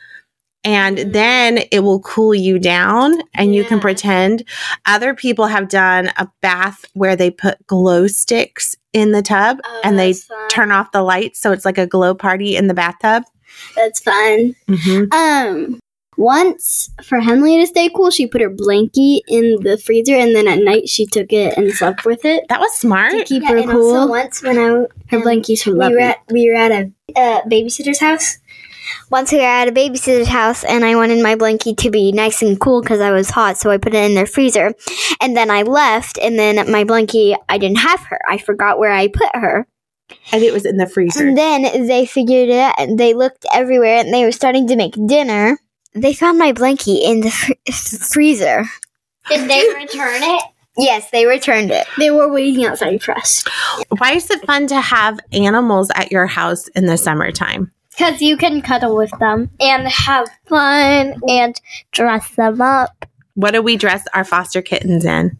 And 0.63 0.97
Mm. 0.97 1.13
then 1.13 1.59
it 1.71 1.81
will 1.81 1.99
cool 2.01 2.35
you 2.35 2.59
down 2.59 3.21
and 3.33 3.53
you 3.55 3.63
can 3.65 3.79
pretend. 3.79 4.43
Other 4.85 5.13
people 5.13 5.47
have 5.47 5.69
done 5.69 6.11
a 6.17 6.27
bath 6.41 6.83
where 6.93 7.15
they 7.15 7.31
put 7.31 7.65
glow 7.67 8.07
sticks 8.07 8.75
in 8.93 9.11
the 9.13 9.21
tub 9.21 9.59
Oh, 9.63 9.81
and 9.83 9.97
they 9.99 10.13
fun. 10.13 10.49
turn 10.49 10.71
off 10.71 10.91
the 10.91 11.01
lights. 11.01 11.39
So 11.39 11.51
it's 11.53 11.63
like 11.65 11.77
a 11.77 11.87
glow 11.87 12.13
party 12.13 12.55
in 12.57 12.67
the 12.67 12.73
bathtub. 12.73 13.23
That's 13.75 13.99
fun. 14.01 14.55
hmm 14.67 15.03
Um, 15.13 15.79
once 16.19 16.89
for 17.01 17.19
Henley 17.21 17.57
to 17.59 17.65
stay 17.65 17.89
cool, 17.95 18.11
she 18.11 18.27
put 18.27 18.41
her 18.41 18.49
blankie 18.49 19.21
in 19.27 19.55
the 19.63 19.77
freezer, 19.77 20.15
and 20.15 20.35
then 20.35 20.47
at 20.49 20.59
night 20.59 20.89
she 20.89 21.05
took 21.05 21.31
it 21.31 21.57
and 21.57 21.71
slept 21.71 22.05
with 22.05 22.25
it 22.25 22.43
That 22.49 22.59
was 22.59 22.73
smart. 22.73 23.11
to 23.11 23.23
keep 23.23 23.43
Yeah, 23.43 23.49
her 23.51 23.57
and 23.57 23.69
cool. 23.71 23.95
also 23.95 24.09
once 24.09 24.43
when 24.43 24.57
I 24.57 24.63
her 25.07 25.21
blankie's 25.23 25.63
from 25.63 25.77
we 25.77 25.89
were 25.93 25.99
at 25.99 26.17
we 26.29 26.49
were 26.49 26.55
at 26.55 26.71
a 26.71 26.91
uh, 27.15 27.41
babysitter's 27.43 27.99
house. 27.99 28.37
Once 29.09 29.31
we 29.31 29.37
were 29.39 29.43
at 29.45 29.67
a 29.67 29.71
babysitter's 29.71 30.27
house, 30.27 30.63
and 30.65 30.83
I 30.83 30.95
wanted 30.95 31.23
my 31.23 31.35
blankie 31.35 31.75
to 31.77 31.89
be 31.89 32.11
nice 32.11 32.41
and 32.41 32.59
cool 32.59 32.81
because 32.81 32.99
I 32.99 33.11
was 33.11 33.29
hot, 33.29 33.57
so 33.57 33.71
I 33.71 33.77
put 33.77 33.95
it 33.95 34.03
in 34.03 34.13
their 34.13 34.25
freezer. 34.25 34.73
And 35.21 35.37
then 35.37 35.49
I 35.49 35.61
left, 35.63 36.17
and 36.19 36.37
then 36.37 36.55
my 36.71 36.83
blankie, 36.83 37.35
I 37.47 37.57
didn't 37.57 37.77
have 37.79 38.01
her. 38.01 38.19
I 38.29 38.37
forgot 38.37 38.77
where 38.77 38.91
I 38.91 39.07
put 39.07 39.33
her. 39.35 39.67
And 40.31 40.43
it 40.43 40.51
was 40.53 40.65
in 40.65 40.77
the 40.77 40.85
freezer. 40.87 41.27
And 41.27 41.37
then 41.37 41.87
they 41.87 42.05
figured 42.05 42.49
it 42.49 42.59
out, 42.59 42.75
and 42.77 42.99
they 42.99 43.13
looked 43.13 43.45
everywhere, 43.53 43.97
and 43.97 44.13
they 44.13 44.25
were 44.25 44.31
starting 44.31 44.67
to 44.67 44.75
make 44.75 44.93
dinner. 45.07 45.57
They 45.93 46.13
found 46.13 46.37
my 46.37 46.53
blankie 46.53 47.01
in 47.01 47.21
the 47.21 47.31
fr- 47.31 47.53
freezer. 48.13 48.65
Did 49.27 49.49
they 49.49 49.67
return 49.73 50.21
it? 50.23 50.43
Yes, 50.77 51.09
they 51.11 51.25
returned 51.25 51.71
it. 51.71 51.85
They 51.97 52.09
were 52.09 52.31
waiting 52.31 52.65
outside 52.65 53.03
for 53.03 53.15
us. 53.17 53.43
Why 53.97 54.13
is 54.13 54.29
it 54.29 54.45
fun 54.45 54.67
to 54.67 54.79
have 54.79 55.19
animals 55.33 55.91
at 55.93 56.11
your 56.11 56.25
house 56.25 56.67
in 56.69 56.85
the 56.85 56.97
summertime? 56.97 57.71
Because 57.89 58.21
you 58.21 58.37
can 58.37 58.61
cuddle 58.61 58.95
with 58.95 59.11
them 59.19 59.49
and 59.59 59.87
have 59.89 60.29
fun 60.47 61.15
and 61.27 61.59
dress 61.91 62.33
them 62.35 62.61
up. 62.61 63.05
What 63.33 63.51
do 63.51 63.61
we 63.61 63.75
dress 63.75 64.05
our 64.13 64.23
foster 64.23 64.61
kittens 64.61 65.03
in? 65.03 65.37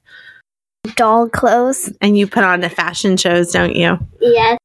Doll 0.96 1.30
clothes. 1.30 1.94
And 2.02 2.18
you 2.18 2.28
put 2.28 2.44
on 2.44 2.60
the 2.60 2.70
fashion 2.70 3.16
shows, 3.16 3.54
don't 3.54 3.76
you? 3.76 3.98
Yes. 4.20 4.58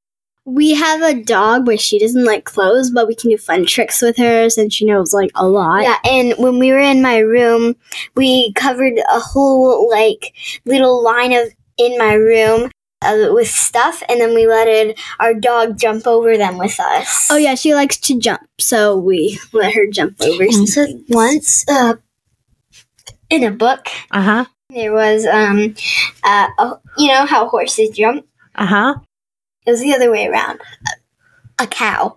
We 0.47 0.75
have 0.75 1.01
a 1.03 1.15
dog, 1.23 1.65
but 1.65 1.81
she 1.81 1.99
doesn't 1.99 2.25
like 2.25 2.45
clothes, 2.45 2.91
but 2.91 3.09
we 3.09 3.15
can 3.15 3.31
do 3.31 3.39
fun 3.39 3.65
tricks 3.65 4.03
with 4.03 4.19
her 4.19 4.51
since 4.51 4.75
she 4.75 4.85
knows 4.85 5.15
like 5.15 5.31
a 5.35 5.49
lot. 5.49 5.83
Yeah, 5.83 5.97
and 6.05 6.35
when 6.37 6.59
we 6.59 6.71
were 6.71 6.79
in 6.79 7.01
my 7.01 7.19
room, 7.19 7.77
we 8.15 8.53
covered 8.53 8.99
a 8.99 9.21
whole 9.21 9.89
like 9.91 10.35
little 10.67 11.03
line 11.03 11.33
of 11.33 11.49
in 11.79 11.97
my 11.97 12.13
room 12.13 12.71
uh, 13.01 13.29
with 13.31 13.49
stuff, 13.49 14.03
and 14.09 14.21
then 14.21 14.35
we 14.35 14.47
let 14.47 14.69
it, 14.69 15.01
our 15.19 15.33
dog 15.33 15.79
jump 15.79 16.07
over 16.07 16.37
them 16.37 16.59
with 16.59 16.79
us. 16.79 17.29
Oh 17.31 17.37
yeah, 17.39 17.55
she 17.55 17.75
likes 17.75 17.97
to 18.01 18.19
jump, 18.19 18.43
so 18.61 18.97
we 18.99 19.39
let 19.53 19.73
her 19.75 19.87
jump 19.91 20.21
over. 20.21 20.51
So 20.53 20.87
once, 21.09 21.65
uh, 21.69 21.95
in 23.31 23.45
a 23.45 23.51
book, 23.51 23.89
Uh 24.11 24.23
huh. 24.23 24.45
there 24.69 24.93
was 24.93 25.25
um, 25.27 25.75
uh, 26.23 26.49
a, 26.59 26.73
you 26.99 27.09
know 27.09 27.25
how 27.25 27.49
horses 27.49 27.97
jump. 27.97 28.27
Uh 28.55 28.67
huh. 28.67 28.95
It 29.67 29.71
was 29.71 29.81
the 29.81 29.95
other 29.95 30.11
way 30.11 30.27
around. 30.27 30.61
A, 31.61 31.65
a 31.65 31.67
cow. 31.67 32.17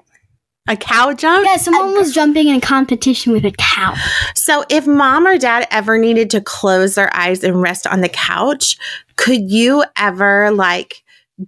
A 0.70 0.76
cow 0.76 1.14
jump? 1.14 1.46
Yeah, 1.46 1.56
someone 1.58 1.94
was 1.94 2.14
jumping 2.14 2.50
in 2.50 2.56
a 2.58 2.62
competition 2.62 3.32
with 3.32 3.46
a 3.46 3.52
cow. 3.52 3.94
So, 4.36 4.66
if 4.70 4.86
mom 4.86 5.26
or 5.26 5.38
dad 5.38 5.66
ever 5.72 5.98
needed 5.98 6.30
to 6.32 6.42
close 6.42 6.96
their 6.96 7.14
eyes 7.16 7.42
and 7.44 7.62
rest 7.62 7.88
on 7.88 8.02
the 8.02 8.10
couch, 8.10 8.78
could 9.16 9.50
you 9.50 9.86
ever 9.96 10.52
like 10.52 11.04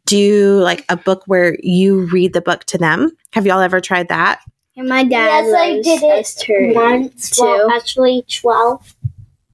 do 0.05 0.59
like 0.62 0.85
a 0.88 0.95
book 0.95 1.23
where 1.25 1.57
you 1.62 2.05
read 2.13 2.31
the 2.31 2.41
book 2.41 2.63
to 2.65 2.77
them? 2.77 3.12
Have 3.33 3.45
y'all 3.45 3.59
ever 3.59 3.81
tried 3.81 4.07
that? 4.07 4.39
And 4.77 4.88
my 4.88 5.03
dad 5.03 5.43
Yes, 5.45 5.53
I 5.53 5.81
did 5.81 6.01
it 6.01 6.19
us 6.19 6.41
Once, 6.47 7.29
too. 7.31 7.43
well, 7.43 7.71
actually 7.71 8.23
12. 8.29 8.95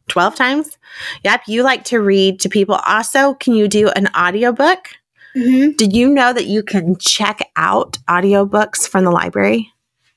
12 0.10 0.36
times? 0.36 0.78
Yep. 1.24 1.42
You 1.48 1.64
like 1.64 1.84
to 1.86 2.00
read 2.00 2.40
to 2.42 2.50
people. 2.50 2.76
Also, 2.86 3.34
can 3.34 3.56
you 3.56 3.68
do 3.68 3.90
an 3.90 4.08
audiobook? 4.16 4.90
Hmm 5.36 5.72
Did 5.72 5.94
you 5.94 6.10
know 6.10 6.34
that 6.34 6.48
you 6.48 6.64
can 6.64 6.98
check 6.98 7.52
out 7.56 7.98
audiobooks 8.08 8.88
from 8.88 9.04
the 9.04 9.12
library? 9.12 9.72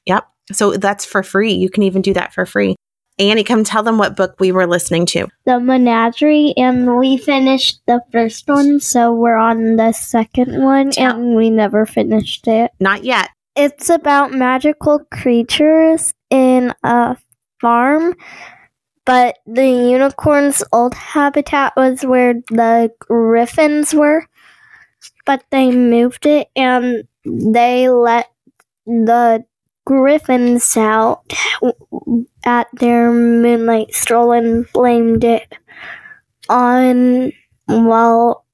Yep. 0.07 0.27
So 0.53 0.77
that's 0.77 1.05
for 1.05 1.23
free. 1.23 1.53
You 1.53 1.69
can 1.69 1.83
even 1.83 2.01
do 2.01 2.15
that 2.15 2.33
for 2.33 2.47
free. 2.47 2.77
Annie, 3.19 3.43
come 3.43 3.65
tell 3.65 3.83
them 3.83 3.99
what 3.99 4.17
book 4.17 4.37
we 4.39 4.53
were 4.53 4.67
listening 4.67 5.05
to. 5.07 5.27
The 5.45 5.59
Menagerie, 5.59 6.55
and 6.57 6.97
we 6.97 7.17
finished 7.17 7.81
the 7.87 8.01
first 8.13 8.47
one, 8.47 8.79
so 8.79 9.13
we're 9.13 9.37
on 9.37 9.75
the 9.75 9.93
second 9.93 10.63
one, 10.63 10.93
and 10.97 11.35
we 11.35 11.51
never 11.51 11.85
finished 11.85 12.47
it. 12.47 12.71
Not 12.79 13.03
yet. 13.03 13.31
It's 13.57 13.91
about 13.91 14.33
magical 14.33 15.01
creatures 15.11 16.15
in 16.31 16.73
a 16.85 17.17
farm, 17.61 18.15
but 19.05 19.39
the 19.47 19.67
unicorn's 19.67 20.63
old 20.73 20.95
habitat 20.95 21.73
was 21.77 22.07
where 22.07 22.35
the 22.51 22.93
griffins 23.01 23.93
were, 23.93 24.27
but 25.29 25.45
they 25.51 25.71
moved 25.71 26.25
it 26.25 26.49
and 26.57 27.05
they 27.27 27.91
let 27.91 28.31
the 28.87 29.45
griffins 29.85 30.75
out 30.75 31.21
at 32.47 32.67
their 32.73 33.12
moonlight 33.12 33.93
stroll 33.95 34.33
and 34.33 34.64
blamed 34.73 35.25
it 35.25 35.55
on, 36.49 37.31
well, 37.69 38.47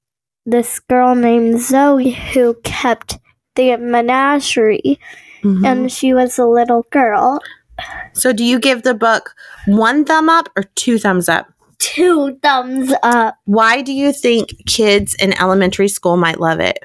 this 0.47 0.81
girl 0.81 1.15
named 1.15 1.61
Zoe 1.61 2.11
who 2.11 2.55
kept 2.65 3.19
the 3.55 3.77
menagerie 3.77 4.99
Mhm. 5.45 5.65
and 5.65 5.93
she 5.93 6.13
was 6.13 6.39
a 6.41 6.47
little 6.47 6.85
girl. 6.91 7.39
so, 8.15 8.33
do 8.33 8.43
you 8.43 8.59
give 8.59 8.83
the 8.83 8.95
book 8.95 9.35
one 9.67 10.05
thumb 10.05 10.29
up 10.29 10.49
or 10.57 10.65
two 10.75 10.99
thumbs 10.99 11.29
up? 11.29 11.47
Two 11.79 12.39
thumbs 12.43 12.93
up 13.03 13.37
Why 13.45 13.83
do 13.83 13.93
you 13.93 14.13
think 14.13 14.67
kids 14.67 15.15
in 15.15 15.39
elementary 15.41 15.89
school 15.89 16.17
might 16.17 16.41
love 16.41 16.61
it? 16.61 16.79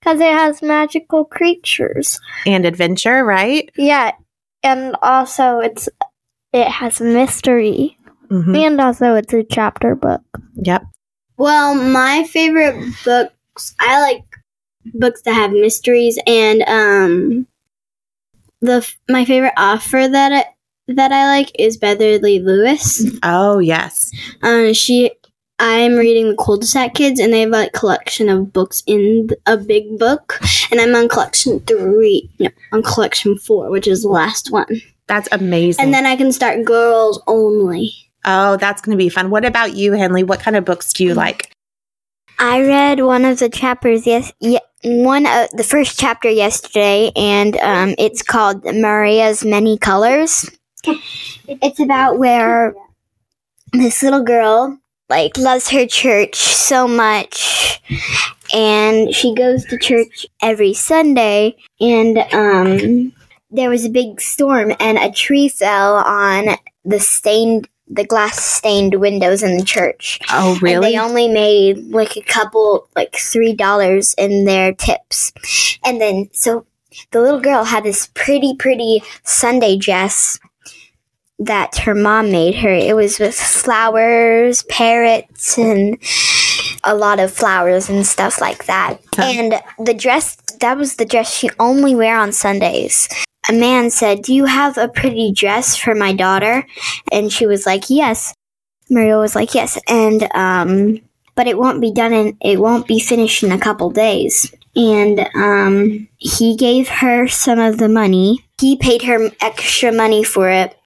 because 0.00 0.20
it 0.20 0.32
has 0.32 0.62
magical 0.62 1.24
creatures. 1.24 2.18
And 2.44 2.66
adventure, 2.66 3.24
right? 3.24 3.70
Yeah, 3.76 4.12
and 4.62 4.96
also 5.00 5.60
it's 5.60 5.88
it 6.52 6.66
has 6.68 7.00
mystery, 7.00 7.96
hmm 8.28 8.54
and 8.54 8.80
also 8.80 9.14
it's 9.14 9.32
a 9.32 9.44
chapter 9.44 9.94
book. 9.94 10.22
Yep. 10.56 10.82
Well, 11.36 11.74
my 11.74 12.24
favorite 12.24 12.94
books, 13.04 13.74
I 13.78 14.00
like 14.00 14.24
books 14.92 15.22
that 15.22 15.34
have 15.34 15.52
mysteries, 15.52 16.18
and 16.26 16.62
um, 16.62 17.46
the 18.60 18.86
my 19.08 19.24
favorite 19.24 19.54
author 19.56 20.08
that 20.08 20.32
I, 20.32 20.44
that 20.96 21.12
I 21.12 21.26
like 21.26 21.50
is 21.58 21.76
Beverly 21.76 22.40
Lewis. 22.40 23.04
Oh, 23.22 23.58
yes. 23.58 24.10
Um, 24.42 24.72
she, 24.72 25.10
I'm 25.58 25.94
reading 25.94 26.28
the 26.30 26.36
Cul-de-sac 26.36 26.94
Kids, 26.94 27.20
and 27.20 27.32
they 27.32 27.40
have 27.42 27.50
like 27.50 27.72
collection 27.72 28.28
of 28.28 28.52
books 28.52 28.82
in 28.86 29.28
a 29.46 29.56
big 29.56 29.98
book, 29.98 30.38
and 30.70 30.80
I'm 30.80 30.94
on 30.94 31.08
collection 31.08 31.60
three, 31.60 32.28
no, 32.38 32.48
on 32.72 32.82
collection 32.82 33.38
four, 33.38 33.70
which 33.70 33.86
is 33.86 34.02
the 34.02 34.08
last 34.08 34.50
one, 34.50 34.66
That's 35.06 35.28
amazing. 35.32 35.84
and 35.84 35.94
then 35.94 36.06
I 36.06 36.16
can 36.16 36.32
start 36.32 36.64
girls 36.64 37.22
only. 37.26 37.92
oh, 38.24 38.56
that's 38.56 38.80
going 38.82 38.96
to 38.96 39.02
be 39.02 39.08
fun. 39.08 39.30
What 39.30 39.44
about 39.44 39.74
you, 39.74 39.92
Henley? 39.92 40.22
What 40.24 40.40
kind 40.40 40.56
of 40.56 40.64
books 40.64 40.92
do 40.92 41.04
you 41.04 41.14
like? 41.14 41.52
I 42.38 42.60
read 42.62 43.00
one 43.00 43.24
of 43.24 43.38
the 43.38 43.48
chapters 43.48 44.04
yes, 44.06 44.32
ye- 44.40 44.58
one 44.84 45.26
of 45.26 45.48
the 45.50 45.62
first 45.62 45.96
chapter 45.98 46.28
yesterday, 46.28 47.12
and 47.14 47.56
um, 47.58 47.94
it's 47.98 48.22
called 48.22 48.64
Maria's 48.64 49.44
Many 49.44 49.78
Colors. 49.78 50.50
It's 50.84 51.80
about 51.80 52.18
where 52.18 52.74
this 53.72 54.02
little 54.02 54.22
girl 54.22 54.78
like 55.08 55.36
loves 55.36 55.68
her 55.70 55.86
church 55.86 56.36
so 56.36 56.88
much, 56.88 57.80
and 58.54 59.14
she 59.14 59.34
goes 59.34 59.64
to 59.66 59.78
church 59.78 60.26
every 60.40 60.72
Sunday. 60.74 61.56
And 61.80 62.18
um, 62.32 63.12
there 63.50 63.70
was 63.70 63.84
a 63.84 63.90
big 63.90 64.20
storm, 64.20 64.72
and 64.80 64.98
a 64.98 65.10
tree 65.10 65.48
fell 65.48 65.96
on 65.96 66.56
the 66.84 66.98
stained, 66.98 67.68
the 67.88 68.04
glass 68.04 68.42
stained 68.42 68.94
windows 69.00 69.42
in 69.42 69.58
the 69.58 69.64
church. 69.64 70.18
Oh, 70.30 70.52
And 70.54 70.62
really? 70.62 70.92
they 70.92 70.98
only 70.98 71.28
made 71.28 71.88
like 71.88 72.16
a 72.16 72.22
couple, 72.22 72.88
like 72.96 73.14
three 73.16 73.52
dollars 73.54 74.14
in 74.16 74.44
their 74.46 74.72
tips. 74.72 75.32
And 75.84 76.00
then, 76.00 76.30
so 76.32 76.64
the 77.10 77.20
little 77.20 77.40
girl 77.40 77.64
had 77.64 77.84
this 77.84 78.08
pretty, 78.14 78.54
pretty 78.56 79.02
Sunday 79.24 79.76
dress 79.76 80.38
that 81.44 81.76
her 81.78 81.94
mom 81.94 82.30
made 82.30 82.56
her. 82.56 82.70
It 82.70 82.96
was 82.96 83.18
with 83.18 83.34
flowers, 83.34 84.62
parrots, 84.64 85.58
and 85.58 85.98
a 86.84 86.94
lot 86.94 87.20
of 87.20 87.32
flowers 87.32 87.88
and 87.88 88.06
stuff 88.06 88.40
like 88.40 88.66
that. 88.66 88.98
Huh. 89.14 89.22
And 89.24 89.54
the 89.78 89.94
dress, 89.94 90.36
that 90.60 90.76
was 90.76 90.96
the 90.96 91.04
dress 91.04 91.32
she 91.32 91.50
only 91.58 91.94
wear 91.94 92.16
on 92.16 92.32
Sundays. 92.32 93.08
A 93.48 93.52
man 93.52 93.90
said, 93.90 94.22
Do 94.22 94.34
you 94.34 94.44
have 94.44 94.78
a 94.78 94.88
pretty 94.88 95.32
dress 95.32 95.76
for 95.76 95.94
my 95.94 96.12
daughter? 96.12 96.66
And 97.10 97.32
she 97.32 97.46
was 97.46 97.66
like, 97.66 97.90
Yes. 97.90 98.34
Maria 98.92 99.16
was 99.18 99.34
like, 99.34 99.54
"Yes," 99.54 99.78
and 99.88 100.28
um, 100.34 101.00
but 101.34 101.46
it 101.46 101.58
won't 101.58 101.80
be 101.80 101.92
done 101.92 102.12
in 102.12 102.36
it 102.40 102.60
won't 102.60 102.86
be 102.86 103.00
finished 103.00 103.42
in 103.42 103.52
a 103.52 103.58
couple 103.58 103.90
days. 103.90 104.52
And 104.74 105.28
um, 105.34 106.08
he 106.18 106.56
gave 106.56 106.88
her 106.88 107.28
some 107.28 107.58
of 107.58 107.78
the 107.78 107.88
money. 107.88 108.44
He 108.60 108.76
paid 108.76 109.02
her 109.02 109.30
extra 109.40 109.92
money 109.92 110.24
for 110.24 110.48
it, 110.48 110.76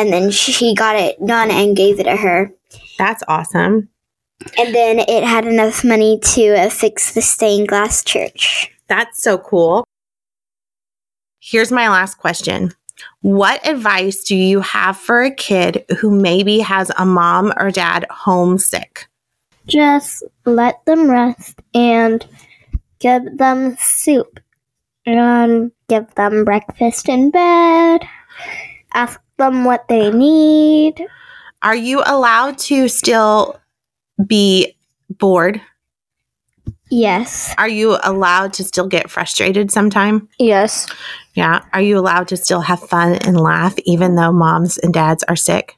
and 0.00 0.12
then 0.12 0.30
she 0.30 0.74
got 0.74 0.96
it 0.96 1.24
done 1.24 1.50
and 1.50 1.76
gave 1.76 2.00
it 2.00 2.04
to 2.04 2.16
her. 2.16 2.52
That's 2.98 3.22
awesome. 3.28 3.90
And 4.58 4.74
then 4.74 5.00
it 5.00 5.22
had 5.22 5.46
enough 5.46 5.84
money 5.84 6.18
to 6.18 6.54
uh, 6.54 6.70
fix 6.70 7.12
the 7.12 7.20
stained 7.20 7.68
glass 7.68 8.02
church. 8.02 8.72
That's 8.88 9.22
so 9.22 9.36
cool. 9.36 9.84
Here's 11.38 11.70
my 11.70 11.90
last 11.90 12.16
question. 12.16 12.72
What 13.20 13.66
advice 13.66 14.24
do 14.24 14.36
you 14.36 14.60
have 14.60 14.96
for 14.96 15.22
a 15.22 15.34
kid 15.34 15.84
who 15.98 16.10
maybe 16.10 16.60
has 16.60 16.90
a 16.96 17.04
mom 17.04 17.52
or 17.58 17.70
dad 17.70 18.06
homesick? 18.10 19.06
Just 19.66 20.22
let 20.46 20.82
them 20.86 21.10
rest 21.10 21.60
and 21.74 22.26
give 22.98 23.36
them 23.36 23.76
soup 23.78 24.40
and 25.04 25.72
give 25.88 26.14
them 26.14 26.44
breakfast 26.44 27.08
in 27.08 27.30
bed. 27.30 28.06
Ask 28.94 29.20
them 29.38 29.64
what 29.64 29.88
they 29.88 30.10
need. 30.10 31.06
Are 31.62 31.76
you 31.76 32.02
allowed 32.04 32.58
to 32.58 32.88
still 32.88 33.60
be 34.26 34.76
bored? 35.08 35.60
Yes. 36.90 37.54
Are 37.56 37.68
you 37.68 37.98
allowed 38.02 38.52
to 38.54 38.64
still 38.64 38.88
get 38.88 39.10
frustrated 39.10 39.70
sometime? 39.70 40.28
Yes. 40.38 40.88
Yeah. 41.34 41.64
Are 41.72 41.80
you 41.80 41.98
allowed 41.98 42.28
to 42.28 42.36
still 42.36 42.60
have 42.60 42.80
fun 42.80 43.14
and 43.16 43.40
laugh 43.40 43.78
even 43.84 44.16
though 44.16 44.32
moms 44.32 44.76
and 44.78 44.92
dads 44.92 45.22
are 45.24 45.36
sick? 45.36 45.76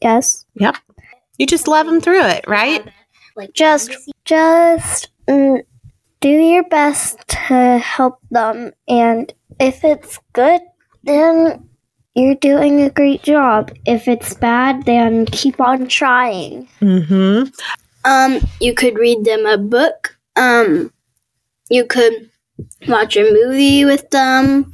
Yes. 0.00 0.44
Yep. 0.54 0.76
You 1.38 1.46
just 1.46 1.66
love 1.66 1.86
them 1.86 2.00
through 2.00 2.24
it, 2.26 2.44
right? 2.46 2.86
Like 3.34 3.52
just 3.54 3.90
just 4.24 5.08
mm, 5.28 5.62
do 6.20 6.28
your 6.28 6.64
best 6.64 7.18
to 7.28 7.78
help 7.78 8.20
them 8.30 8.72
and 8.86 9.32
if 9.58 9.84
it's 9.84 10.20
good 10.32 10.60
then 11.02 11.68
you're 12.14 12.34
doing 12.36 12.80
a 12.80 12.90
great 12.90 13.22
job. 13.22 13.72
If 13.86 14.08
it's 14.08 14.34
bad, 14.34 14.84
then 14.84 15.26
keep 15.26 15.60
on 15.60 15.88
trying. 15.88 16.68
Mm-hmm. 16.80 17.48
Um, 18.04 18.40
you 18.60 18.74
could 18.74 18.98
read 18.98 19.24
them 19.24 19.46
a 19.46 19.56
book. 19.56 20.16
Um, 20.36 20.92
you 21.70 21.86
could 21.86 22.28
watch 22.88 23.16
a 23.16 23.22
movie 23.32 23.84
with 23.84 24.10
them. 24.10 24.72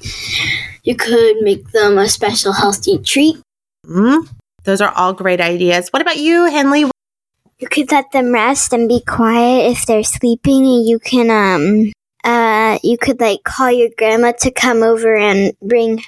You 0.82 0.96
could 0.96 1.36
make 1.42 1.70
them 1.70 1.98
a 1.98 2.08
special 2.08 2.52
healthy 2.52 2.98
treat. 2.98 3.36
mm 3.86 4.26
Those 4.64 4.80
are 4.80 4.92
all 4.96 5.12
great 5.12 5.40
ideas. 5.40 5.88
What 5.90 6.02
about 6.02 6.18
you, 6.18 6.46
Henley? 6.46 6.90
You 7.58 7.68
could 7.68 7.90
let 7.90 8.12
them 8.12 8.32
rest 8.32 8.72
and 8.72 8.88
be 8.88 9.00
quiet 9.00 9.72
if 9.72 9.86
they're 9.86 10.04
sleeping. 10.04 10.64
and 10.64 10.86
You 10.86 10.98
can 10.98 11.30
um 11.30 11.92
uh 12.24 12.78
you 12.82 12.98
could 12.98 13.20
like 13.20 13.44
call 13.44 13.70
your 13.70 13.90
grandma 13.96 14.32
to 14.32 14.50
come 14.50 14.82
over 14.82 15.16
and 15.16 15.52
bring 15.62 16.02